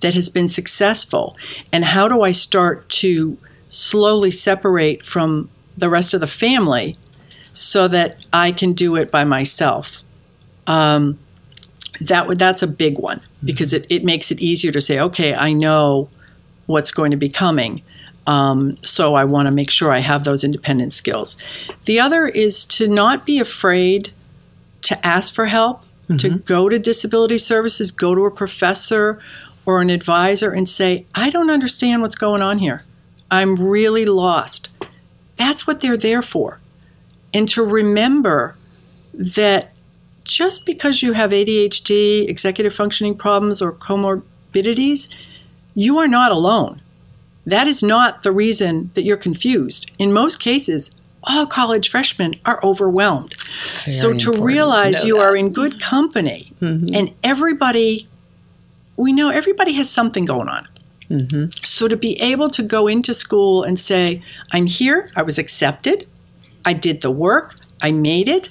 that 0.00 0.14
has 0.14 0.28
been 0.28 0.48
successful, 0.48 1.36
and 1.72 1.84
how 1.84 2.08
do 2.08 2.22
I 2.22 2.32
start 2.32 2.88
to 2.88 3.38
slowly 3.68 4.30
separate 4.30 5.04
from 5.04 5.48
the 5.76 5.88
rest 5.88 6.12
of 6.12 6.20
the 6.20 6.26
family 6.26 6.96
so 7.52 7.88
that 7.88 8.24
I 8.32 8.52
can 8.52 8.72
do 8.72 8.96
it 8.96 9.10
by 9.10 9.24
myself. 9.24 10.02
Um, 10.66 11.18
that 12.00 12.38
that's 12.38 12.62
a 12.62 12.66
big 12.66 12.98
one 12.98 13.20
because 13.44 13.72
it, 13.72 13.86
it 13.88 14.04
makes 14.04 14.30
it 14.30 14.40
easier 14.40 14.72
to 14.72 14.80
say, 14.80 14.98
okay, 14.98 15.34
I 15.34 15.52
know 15.52 16.08
what's 16.66 16.90
going 16.90 17.10
to 17.10 17.16
be 17.16 17.28
coming. 17.28 17.82
Um, 18.26 18.76
so 18.82 19.14
I 19.14 19.24
want 19.24 19.46
to 19.46 19.52
make 19.52 19.70
sure 19.70 19.90
I 19.90 19.98
have 19.98 20.24
those 20.24 20.44
independent 20.44 20.92
skills. 20.92 21.36
The 21.86 21.98
other 21.98 22.26
is 22.26 22.64
to 22.66 22.86
not 22.86 23.26
be 23.26 23.38
afraid 23.40 24.10
to 24.82 25.06
ask 25.06 25.34
for 25.34 25.46
help, 25.46 25.82
mm-hmm. 26.04 26.16
to 26.18 26.30
go 26.38 26.68
to 26.68 26.78
disability 26.78 27.38
services, 27.38 27.90
go 27.90 28.14
to 28.14 28.24
a 28.24 28.30
professor 28.30 29.20
or 29.64 29.80
an 29.80 29.90
advisor 29.90 30.52
and 30.52 30.68
say, 30.68 31.06
I 31.14 31.30
don't 31.30 31.50
understand 31.50 32.02
what's 32.02 32.16
going 32.16 32.42
on 32.42 32.58
here. 32.58 32.84
I'm 33.30 33.56
really 33.56 34.04
lost. 34.04 34.68
That's 35.36 35.66
what 35.66 35.80
they're 35.80 35.96
there 35.96 36.22
for. 36.22 36.60
And 37.32 37.48
to 37.50 37.64
remember 37.64 38.56
that 39.14 39.72
just 40.24 40.66
because 40.66 41.02
you 41.02 41.14
have 41.14 41.30
ADHD, 41.30 42.28
executive 42.28 42.74
functioning 42.74 43.16
problems, 43.16 43.62
or 43.62 43.72
comorbidities, 43.72 45.14
you 45.74 45.98
are 45.98 46.08
not 46.08 46.30
alone. 46.30 46.81
That 47.44 47.66
is 47.66 47.82
not 47.82 48.22
the 48.22 48.32
reason 48.32 48.90
that 48.94 49.02
you're 49.02 49.16
confused. 49.16 49.90
In 49.98 50.12
most 50.12 50.38
cases, 50.38 50.92
all 51.24 51.46
college 51.46 51.88
freshmen 51.88 52.34
are 52.44 52.60
overwhelmed. 52.62 53.34
Very 53.84 53.96
so 53.96 54.12
to 54.14 54.32
realize 54.32 55.02
to 55.02 55.06
you 55.06 55.16
that. 55.16 55.22
are 55.22 55.36
in 55.36 55.52
good 55.52 55.80
company 55.80 56.52
mm-hmm. 56.60 56.94
and 56.94 57.12
everybody, 57.22 58.08
we 58.96 59.12
know 59.12 59.30
everybody 59.30 59.74
has 59.74 59.88
something 59.88 60.24
going 60.24 60.48
on. 60.48 60.68
Mm-hmm. 61.08 61.50
So 61.64 61.88
to 61.88 61.96
be 61.96 62.20
able 62.20 62.48
to 62.50 62.62
go 62.62 62.86
into 62.86 63.12
school 63.12 63.62
and 63.62 63.78
say, 63.78 64.22
I'm 64.50 64.66
here, 64.66 65.10
I 65.14 65.22
was 65.22 65.38
accepted, 65.38 66.08
I 66.64 66.72
did 66.72 67.02
the 67.02 67.10
work, 67.10 67.56
I 67.80 67.92
made 67.92 68.28
it, 68.28 68.48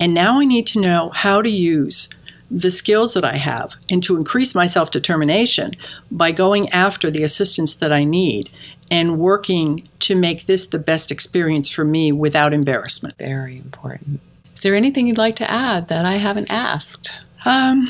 and 0.00 0.14
now 0.14 0.40
I 0.40 0.44
need 0.44 0.66
to 0.68 0.80
know 0.80 1.10
how 1.10 1.42
to 1.42 1.50
use 1.50 2.08
the 2.50 2.70
skills 2.70 3.14
that 3.14 3.24
I 3.24 3.36
have 3.36 3.74
and 3.90 4.02
to 4.04 4.16
increase 4.16 4.54
my 4.54 4.66
self 4.66 4.90
determination 4.90 5.74
by 6.10 6.32
going 6.32 6.68
after 6.70 7.10
the 7.10 7.22
assistance 7.22 7.74
that 7.76 7.92
I 7.92 8.04
need 8.04 8.50
and 8.90 9.18
working 9.18 9.88
to 10.00 10.14
make 10.14 10.46
this 10.46 10.66
the 10.66 10.78
best 10.78 11.10
experience 11.10 11.70
for 11.70 11.84
me 11.84 12.10
without 12.10 12.54
embarrassment. 12.54 13.18
Very 13.18 13.56
important. 13.56 14.20
Is 14.54 14.62
there 14.62 14.74
anything 14.74 15.06
you'd 15.06 15.18
like 15.18 15.36
to 15.36 15.50
add 15.50 15.88
that 15.88 16.04
I 16.04 16.14
haven't 16.14 16.50
asked? 16.50 17.12
Um, 17.44 17.88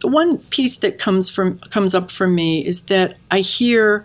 the 0.00 0.08
one 0.08 0.38
piece 0.38 0.76
that 0.76 0.98
comes 0.98 1.30
from 1.30 1.58
comes 1.58 1.94
up 1.94 2.10
for 2.10 2.26
me 2.26 2.66
is 2.66 2.82
that 2.82 3.16
I 3.30 3.38
hear 3.38 4.04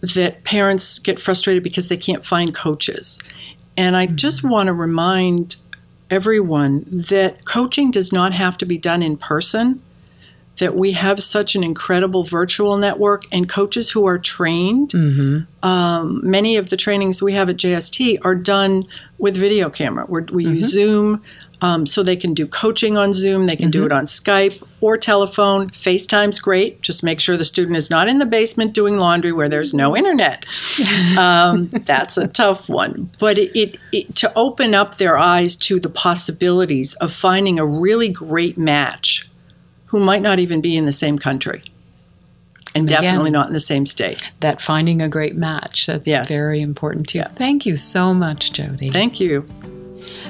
that 0.00 0.44
parents 0.44 0.98
get 0.98 1.18
frustrated 1.18 1.62
because 1.62 1.88
they 1.88 1.96
can't 1.96 2.24
find 2.24 2.54
coaches. 2.54 3.18
And 3.76 3.96
I 3.96 4.06
just 4.06 4.38
mm-hmm. 4.38 4.50
want 4.50 4.66
to 4.68 4.74
remind 4.74 5.56
everyone 6.10 6.84
that 6.88 7.44
coaching 7.44 7.90
does 7.90 8.12
not 8.12 8.32
have 8.32 8.58
to 8.58 8.66
be 8.66 8.78
done 8.78 9.02
in 9.02 9.16
person, 9.16 9.82
that 10.58 10.76
we 10.76 10.92
have 10.92 11.22
such 11.22 11.54
an 11.54 11.64
incredible 11.64 12.24
virtual 12.24 12.76
network 12.76 13.24
and 13.32 13.48
coaches 13.48 13.90
who 13.90 14.06
are 14.06 14.18
trained. 14.18 14.90
Mm-hmm. 14.90 15.66
Um, 15.66 16.20
many 16.22 16.56
of 16.56 16.70
the 16.70 16.76
trainings 16.76 17.22
we 17.22 17.32
have 17.32 17.48
at 17.48 17.56
JST 17.56 18.18
are 18.22 18.34
done 18.34 18.84
with 19.18 19.36
video 19.36 19.70
camera. 19.70 20.04
We're, 20.06 20.22
we 20.32 20.44
mm-hmm. 20.44 20.54
use 20.54 20.70
Zoom. 20.70 21.22
Um, 21.60 21.86
so 21.86 22.04
they 22.04 22.14
can 22.14 22.34
do 22.34 22.46
coaching 22.46 22.96
on 22.96 23.12
Zoom, 23.12 23.46
they 23.46 23.56
can 23.56 23.64
mm-hmm. 23.64 23.80
do 23.80 23.86
it 23.86 23.90
on 23.90 24.04
Skype 24.04 24.62
or 24.80 24.96
telephone. 24.96 25.70
FaceTime's 25.70 26.38
great. 26.38 26.82
Just 26.82 27.02
make 27.02 27.18
sure 27.18 27.36
the 27.36 27.44
student 27.44 27.76
is 27.76 27.90
not 27.90 28.06
in 28.06 28.18
the 28.18 28.26
basement 28.26 28.74
doing 28.74 28.96
laundry 28.96 29.32
where 29.32 29.48
there's 29.48 29.74
no 29.74 29.96
internet. 29.96 30.46
um, 31.18 31.66
that's 31.66 32.16
a 32.16 32.28
tough 32.28 32.68
one. 32.68 33.10
But 33.18 33.38
it, 33.38 33.58
it, 33.58 33.80
it, 33.90 34.14
to 34.16 34.32
open 34.36 34.72
up 34.72 34.98
their 34.98 35.18
eyes 35.18 35.56
to 35.56 35.80
the 35.80 35.90
possibilities 35.90 36.94
of 36.94 37.12
finding 37.12 37.58
a 37.58 37.66
really 37.66 38.08
great 38.08 38.56
match 38.56 39.27
who 39.88 40.00
might 40.00 40.22
not 40.22 40.38
even 40.38 40.60
be 40.60 40.76
in 40.76 40.86
the 40.86 40.92
same 40.92 41.18
country. 41.18 41.62
and 42.74 42.86
definitely 42.86 43.30
not 43.30 43.46
in 43.48 43.54
the 43.54 43.60
same 43.60 43.86
state. 43.86 44.30
that 44.40 44.60
finding 44.60 45.00
a 45.02 45.08
great 45.08 45.34
match. 45.34 45.86
That's 45.86 46.06
Yes. 46.06 46.28
very 46.28 46.60
important 46.60 47.08
too. 47.08 47.18
Yeah. 47.18 47.28
Thank 47.28 47.64
you 47.66 47.76
so 47.76 48.12
much, 48.14 48.52
Jodi. 48.52 48.90
Thank 48.90 49.18
you. 49.20 49.44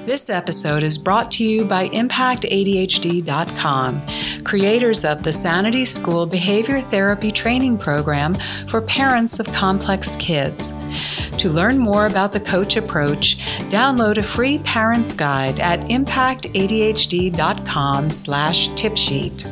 This 0.08 0.30
episode 0.30 0.82
is 0.84 0.96
brought 0.96 1.30
to 1.32 1.44
you 1.44 1.66
by 1.66 1.88
ImpactADHD.com, 1.88 4.02
creators 4.42 5.04
of 5.04 5.22
the 5.22 5.34
Sanity 5.34 5.84
School 5.84 6.24
Behavior 6.24 6.80
Therapy 6.80 7.30
Training 7.30 7.76
Program 7.76 8.34
for 8.68 8.80
parents 8.80 9.38
of 9.38 9.52
complex 9.52 10.16
kids. 10.16 10.72
To 11.36 11.50
learn 11.50 11.76
more 11.76 12.06
about 12.06 12.32
the 12.32 12.40
coach 12.40 12.78
approach, 12.78 13.36
download 13.68 14.16
a 14.16 14.22
free 14.22 14.60
parent's 14.60 15.12
guide 15.12 15.60
at 15.60 15.80
ImpactADHD.com 15.80 18.10
slash 18.10 18.70
tipsheet. 18.70 19.42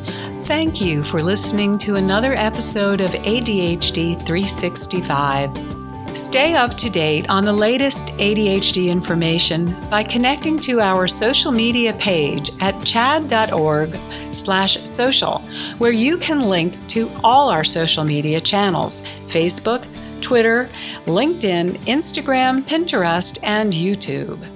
Thank 0.45 0.81
you 0.81 1.05
for 1.05 1.21
listening 1.21 1.77
to 1.81 1.97
another 1.97 2.33
episode 2.33 3.03
of 3.03 3.11
ADHD 3.11 4.17
365. 4.25 5.76
Stay 6.17 6.55
up 6.55 6.75
to 6.79 6.89
date 6.89 7.29
on 7.29 7.45
the 7.45 7.53
latest 7.53 8.07
ADHD 8.17 8.89
information 8.89 9.79
by 9.91 10.03
connecting 10.03 10.59
to 10.61 10.81
our 10.81 11.07
social 11.07 11.53
media 11.53 11.93
page 11.93 12.51
at 12.63 12.75
chadd.org 12.87 14.01
slash 14.33 14.83
social, 14.89 15.41
where 15.77 15.93
you 15.93 16.17
can 16.17 16.41
link 16.41 16.75
to 16.89 17.11
all 17.23 17.51
our 17.51 17.65
social 17.65 18.03
media 18.03 18.41
channels 18.41 19.03
Facebook, 19.29 19.87
Twitter, 20.23 20.71
LinkedIn, 21.05 21.77
Instagram, 21.85 22.63
Pinterest, 22.63 23.39
and 23.43 23.75
YouTube. 23.75 24.56